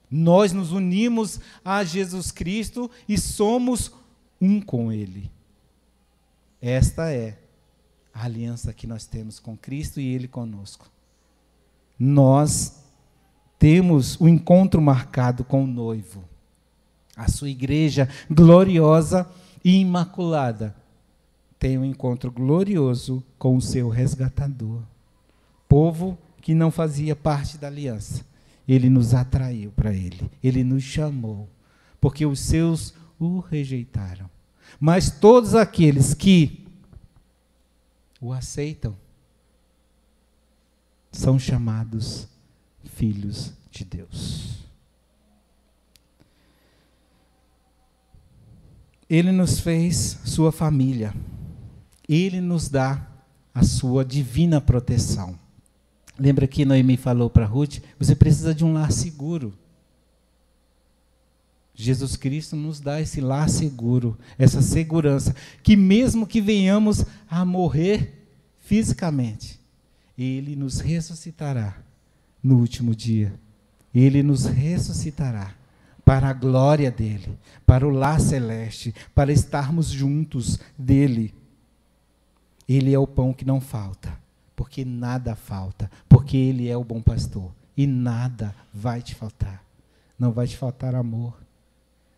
[0.09, 3.91] Nós nos unimos a Jesus Cristo e somos
[4.39, 5.31] um com Ele.
[6.61, 7.39] Esta é
[8.17, 10.89] a aliança que nós temos com Cristo e Ele conosco.
[11.99, 12.83] Nós
[13.59, 16.23] temos o encontro marcado com o noivo,
[17.15, 19.29] a sua igreja gloriosa
[19.63, 20.75] e imaculada
[21.59, 24.81] tem um encontro glorioso com o seu resgatador.
[25.67, 28.25] Povo que não fazia parte da aliança.
[28.67, 31.47] Ele nos atraiu para ele, ele nos chamou,
[32.01, 34.29] porque os seus o rejeitaram.
[34.79, 36.66] Mas todos aqueles que
[38.21, 38.95] o aceitam
[41.11, 42.27] são chamados
[42.83, 44.57] filhos de Deus.
[49.09, 51.13] Ele nos fez sua família.
[52.07, 53.07] Ele nos dá
[53.53, 55.37] a sua divina proteção.
[56.19, 57.79] Lembra que Noemi falou para Ruth?
[57.97, 59.53] Você precisa de um lar seguro.
[61.79, 68.27] Jesus Cristo nos dá esse lar seguro, essa segurança, que mesmo que venhamos a morrer
[68.57, 69.59] fisicamente,
[70.17, 71.77] Ele nos ressuscitará
[72.41, 73.31] no último dia.
[73.93, 75.53] Ele nos ressuscitará
[76.03, 81.31] para a glória dele, para o lar celeste, para estarmos juntos dele.
[82.67, 84.19] Ele é o pão que não falta,
[84.55, 89.63] porque nada falta, porque Ele é o bom pastor e nada vai te faltar.
[90.17, 91.37] Não vai te faltar amor,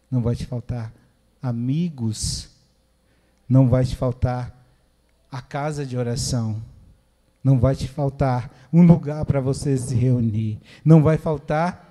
[0.09, 0.93] não vai te faltar
[1.41, 2.49] amigos,
[3.47, 4.55] não vai te faltar
[5.31, 6.61] a casa de oração,
[7.43, 11.87] não vai te faltar um lugar para você se reunir, não vai faltar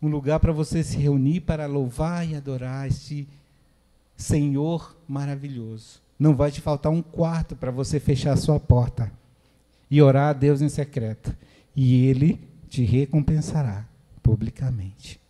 [0.00, 3.26] um lugar para você se reunir para louvar e adorar este
[4.16, 6.00] Senhor maravilhoso.
[6.18, 9.10] Não vai te faltar um quarto para você fechar a sua porta
[9.90, 11.34] e orar a Deus em secreto,
[11.74, 13.86] e Ele te recompensará
[14.22, 15.20] publicamente.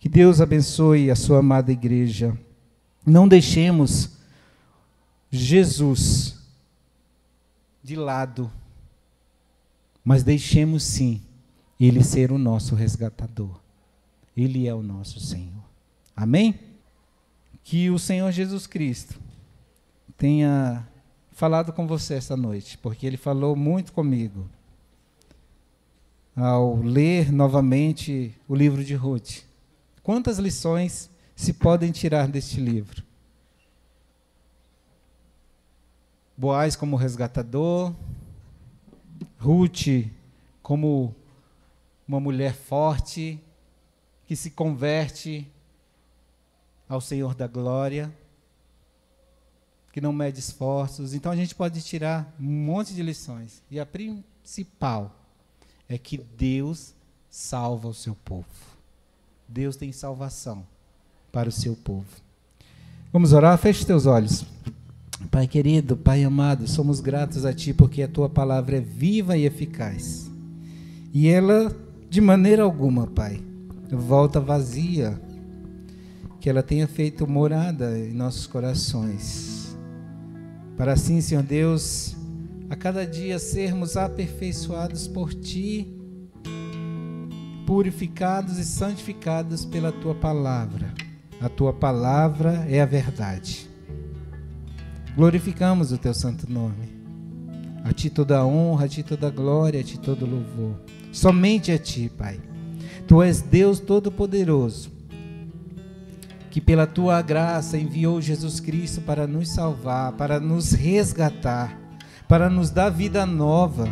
[0.00, 2.36] Que Deus abençoe a sua amada igreja.
[3.04, 4.16] Não deixemos
[5.30, 6.38] Jesus
[7.82, 8.50] de lado,
[10.02, 11.20] mas deixemos sim
[11.78, 13.60] Ele ser o nosso resgatador.
[14.34, 15.62] Ele é o nosso Senhor.
[16.16, 16.58] Amém?
[17.62, 19.20] Que o Senhor Jesus Cristo
[20.16, 20.88] tenha
[21.30, 24.48] falado com você essa noite, porque Ele falou muito comigo
[26.34, 29.49] ao ler novamente o livro de Ruth.
[30.10, 33.04] Quantas lições se podem tirar deste livro?
[36.36, 37.94] Boaz como resgatador,
[39.38, 40.10] Ruth
[40.64, 41.14] como
[42.08, 43.40] uma mulher forte
[44.26, 45.48] que se converte
[46.88, 48.12] ao Senhor da glória,
[49.92, 51.14] que não mede esforços.
[51.14, 53.62] Então a gente pode tirar um monte de lições.
[53.70, 55.14] E a principal
[55.88, 56.96] é que Deus
[57.30, 58.69] salva o seu povo.
[59.52, 60.64] Deus tem salvação
[61.32, 62.06] para o seu povo.
[63.12, 63.58] Vamos orar?
[63.58, 64.46] Feche teus olhos.
[65.28, 69.44] Pai querido, Pai amado, somos gratos a Ti porque a Tua palavra é viva e
[69.44, 70.30] eficaz.
[71.12, 71.76] E ela,
[72.08, 73.42] de maneira alguma, Pai,
[73.90, 75.20] volta vazia.
[76.40, 79.76] Que ela tenha feito morada em nossos corações.
[80.76, 82.14] Para assim, Senhor Deus,
[82.70, 85.99] a cada dia sermos aperfeiçoados por Ti,
[87.70, 90.92] purificados e santificados pela Tua palavra.
[91.40, 93.70] A Tua palavra é a verdade.
[95.14, 96.90] Glorificamos o Teu santo nome.
[97.84, 100.80] A Ti toda a honra, a Ti toda a glória, a Ti todo louvor.
[101.12, 102.40] Somente a Ti, Pai.
[103.06, 104.90] Tu és Deus Todo-Poderoso,
[106.50, 111.78] que pela Tua graça enviou Jesus Cristo para nos salvar, para nos resgatar
[112.26, 113.88] para nos dar vida nova,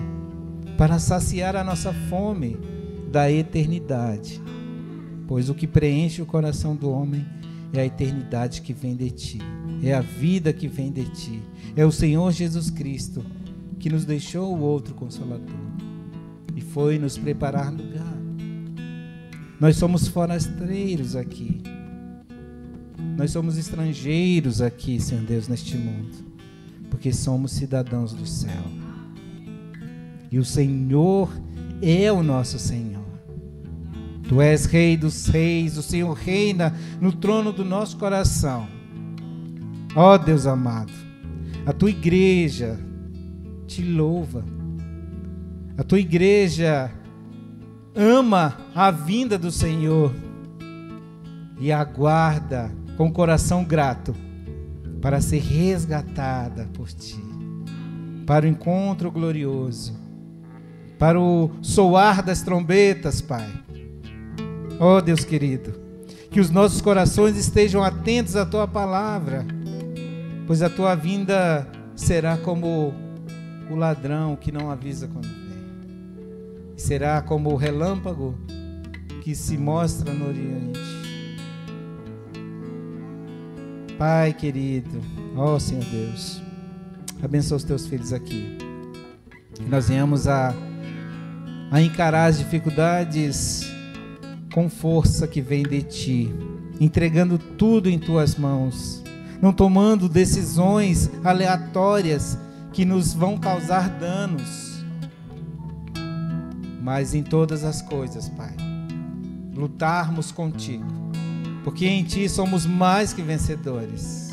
[0.76, 2.77] para saciar a nossa fome
[3.10, 4.40] da eternidade.
[5.26, 7.26] Pois o que preenche o coração do homem
[7.72, 9.38] é a eternidade que vem de ti,
[9.82, 11.42] é a vida que vem de ti,
[11.76, 13.24] é o Senhor Jesus Cristo
[13.78, 15.54] que nos deixou o outro consolador
[16.56, 18.16] e foi nos preparar lugar.
[19.60, 21.60] Nós somos forasteiros aqui.
[23.16, 26.28] Nós somos estrangeiros aqui, Senhor Deus, neste mundo
[26.88, 28.64] porque somos cidadãos do céu.
[30.30, 31.30] E o Senhor
[31.80, 32.97] é o nosso Senhor.
[34.28, 38.68] Tu és Rei dos Reis, o Senhor reina no trono do nosso coração.
[39.96, 40.92] Ó oh, Deus amado,
[41.64, 42.78] a tua igreja
[43.66, 44.44] te louva,
[45.78, 46.90] a tua igreja
[47.96, 50.14] ama a vinda do Senhor
[51.58, 54.14] e aguarda com coração grato
[55.00, 57.22] para ser resgatada por ti,
[58.26, 59.98] para o encontro glorioso,
[60.98, 63.67] para o soar das trombetas, Pai.
[64.80, 65.74] Oh Deus querido,
[66.30, 69.44] que os nossos corações estejam atentos à tua palavra,
[70.46, 71.66] pois a tua vinda
[71.96, 72.94] será como
[73.68, 76.76] o ladrão que não avisa quando vem.
[76.76, 78.38] Será como o relâmpago
[79.22, 80.78] que se mostra no Oriente.
[83.98, 85.02] Pai querido,
[85.36, 86.40] ó oh, Senhor Deus,
[87.20, 88.58] abençoa os teus filhos aqui.
[89.54, 90.54] Que nós venhamos a,
[91.72, 93.76] a encarar as dificuldades
[94.58, 96.34] com força que vem de Ti,
[96.80, 99.04] entregando tudo em Tuas mãos,
[99.40, 102.36] não tomando decisões aleatórias
[102.72, 104.82] que nos vão causar danos,
[106.82, 108.52] mas em todas as coisas, Pai,
[109.54, 110.84] lutarmos contigo
[111.62, 114.30] porque em Ti somos mais que vencedores.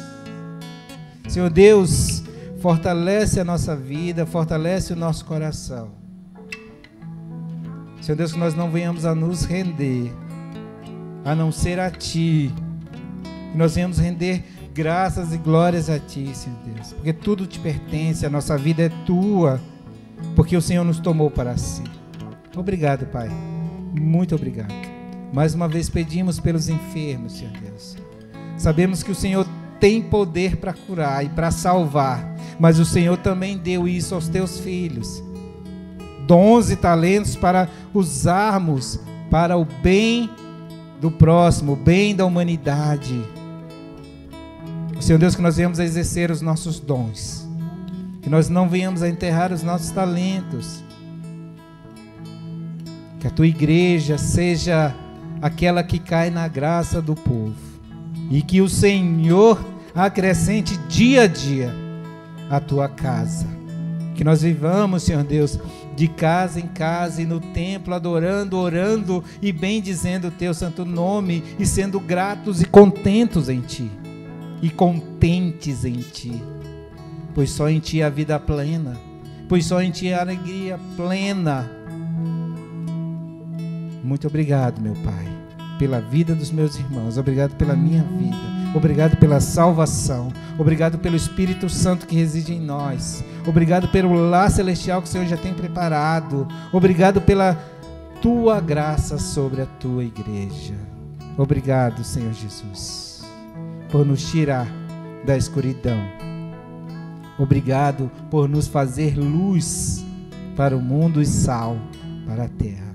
[1.28, 2.24] Senhor Deus,
[2.62, 6.05] fortalece a nossa vida, fortalece o nosso coração.
[8.06, 10.14] Senhor Deus, que nós não venhamos a nos render,
[11.26, 12.54] a não ser a Ti,
[13.52, 14.44] que nós venhamos render
[14.76, 18.90] graças e glórias a Ti, Senhor Deus, porque tudo te pertence, a nossa vida é
[19.08, 19.60] Tua,
[20.36, 21.82] porque o Senhor nos tomou para si.
[22.56, 23.28] Obrigado, Pai.
[24.00, 24.72] Muito obrigado.
[25.34, 27.98] Mais uma vez pedimos pelos enfermos, Senhor Deus.
[28.56, 29.48] Sabemos que o Senhor
[29.80, 34.60] tem poder para curar e para salvar, mas o Senhor também deu isso aos teus
[34.60, 35.24] filhos.
[36.26, 39.00] Dons e talentos para usarmos
[39.30, 40.30] para o bem
[41.00, 43.22] do próximo, o bem da humanidade.
[45.06, 47.48] Senhor Deus, que nós venhamos a exercer os nossos dons,
[48.24, 50.84] que nós não venhamos a enterrar os nossos talentos,
[53.20, 54.96] que a tua igreja seja
[55.42, 57.54] aquela que cai na graça do povo
[58.32, 59.64] e que o Senhor
[59.94, 61.72] acrescente dia a dia
[62.50, 63.55] a tua casa.
[64.16, 65.60] Que nós vivamos, Senhor Deus,
[65.96, 71.44] de casa em casa e no templo, adorando, orando e bendizendo o teu santo nome
[71.60, 73.92] e sendo gratos e contentos em ti.
[74.62, 76.42] E contentes em ti.
[77.34, 78.98] Pois só em ti há vida plena.
[79.50, 81.70] Pois só em ti há alegria plena.
[84.02, 85.28] Muito obrigado, meu Pai,
[85.78, 87.18] pela vida dos meus irmãos.
[87.18, 88.65] Obrigado pela minha vida.
[88.76, 90.34] Obrigado pela salvação.
[90.60, 93.24] Obrigado pelo Espírito Santo que reside em nós.
[93.48, 96.46] Obrigado pelo lar celestial que o Senhor já tem preparado.
[96.74, 97.58] Obrigado pela
[98.22, 100.74] tua graça sobre a tua igreja.
[101.38, 103.24] Obrigado, Senhor Jesus,
[103.90, 104.68] por nos tirar
[105.26, 106.00] da escuridão.
[107.40, 110.06] Obrigado por nos fazer luz
[110.58, 111.78] para o mundo e sal
[112.28, 112.94] para a terra.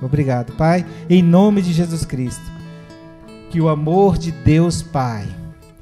[0.00, 2.61] Obrigado, Pai, em nome de Jesus Cristo
[3.52, 5.28] que o amor de Deus Pai,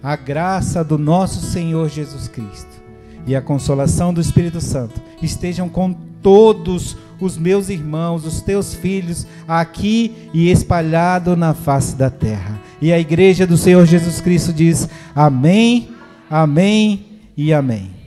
[0.03, 2.83] a graça do nosso Senhor Jesus Cristo
[3.25, 9.25] e a consolação do Espírito Santo estejam com todos os meus irmãos, os teus filhos,
[9.47, 12.61] aqui e espalhado na face da terra.
[12.83, 15.91] E a igreja do Senhor Jesus Cristo diz: Amém,
[16.29, 17.07] Amém
[17.37, 18.00] e Amém.